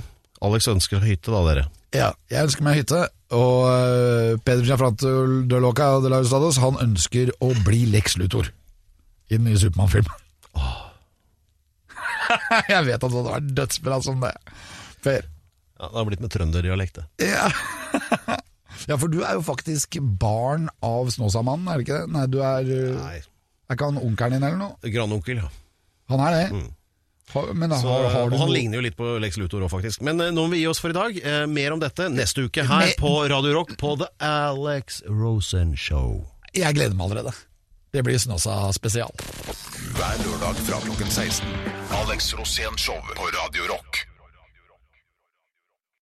Alex 0.45 0.71
ønsker 0.71 1.03
hytte, 1.05 1.35
da, 1.35 1.43
dere. 1.51 1.67
Ja, 1.95 2.11
jeg 2.33 2.49
ønsker 2.49 2.67
meg 2.67 2.81
hytte. 2.81 3.05
Og 3.35 3.67
Peder 3.67 4.39
Pedro 4.47 4.67
Gianfranto 4.69 5.15
de 5.51 5.61
Loca 5.63 5.89
de 6.05 6.11
la 6.13 6.21
Ustados, 6.23 6.61
han 6.63 6.79
ønsker 6.83 7.33
å 7.43 7.51
bli 7.67 7.85
Lex 7.91 8.19
Luthor 8.21 8.51
i 9.31 9.39
den 9.39 9.49
nye 9.49 9.59
Supermann-filmen. 9.59 10.21
jeg 12.73 12.87
vet 12.87 12.99
at 12.99 13.05
det 13.05 13.17
hadde 13.17 13.33
vært 13.33 13.53
dødsbra 13.59 14.01
som 14.05 14.23
det. 14.23 14.35
Per. 15.05 15.27
Ja, 15.81 15.89
Det 15.91 15.99
har 15.99 16.07
blitt 16.09 16.23
med 16.25 16.33
trønderdialekt, 16.35 17.01
det. 17.01 17.29
Ja. 17.33 17.49
ja, 18.91 18.97
for 18.97 19.11
du 19.11 19.21
er 19.25 19.37
jo 19.39 19.43
faktisk 19.45 19.99
barn 20.21 20.69
av 20.85 21.11
Snåsamannen, 21.15 21.69
er 21.69 21.81
det 21.81 21.87
ikke 21.89 22.01
det? 22.05 22.13
Nei, 22.15 22.25
du 22.31 22.41
er 22.45 22.71
uh, 22.71 23.03
Nei. 23.03 23.19
Er 23.65 23.77
ikke 23.79 23.89
han 23.91 24.01
onkelen 24.01 24.37
din 24.39 24.45
eller 24.47 24.61
noe? 24.61 24.91
Grandonkel, 24.93 25.41
ja. 25.41 25.51
Han 26.13 26.21
er 26.21 26.35
det. 26.37 26.65
Så, 27.33 27.41
har, 27.41 28.05
har 28.13 28.29
du 28.29 28.35
og 28.37 28.43
han 28.43 28.51
noe 28.51 28.53
ligner 28.53 28.79
jo 28.79 28.85
litt 28.85 28.97
på 28.99 29.15
Lex 29.23 29.39
Luthor 29.41 29.65
òg, 29.65 29.71
faktisk. 29.73 30.03
Men 30.05 30.21
eh, 30.21 30.29
nå 30.35 30.45
må 30.45 30.53
vi 30.53 30.61
gi 30.61 30.69
oss 30.69 30.79
for 30.85 30.93
i 30.93 30.97
dag. 30.97 31.17
Eh, 31.17 31.47
mer 31.51 31.73
om 31.75 31.81
dette 31.83 32.11
neste 32.13 32.45
uke 32.45 32.63
her 32.69 32.85
Me- 32.85 32.99
på 33.01 33.15
Radio 33.33 33.55
Rock 33.57 33.73
på 33.81 33.95
The 34.03 34.11
Alex 34.23 35.01
Rosen 35.09 35.73
Show. 35.81 36.21
Jeg 36.55 36.77
gleder 36.77 36.95
meg 36.95 37.09
allerede. 37.09 37.33
Det 37.97 38.05
blir 38.05 38.21
Snåsa 38.21 38.69
spesial. 38.77 39.11
Hver 39.97 40.21
lørdag 40.27 40.61
fra 40.69 40.81
klokken 40.85 41.11
16. 41.11 41.49
Alex 42.05 42.35
Rosén 42.37 42.77
Show 42.79 43.01
på 43.17 43.31
Radio 43.41 43.71
Rock. 43.73 44.05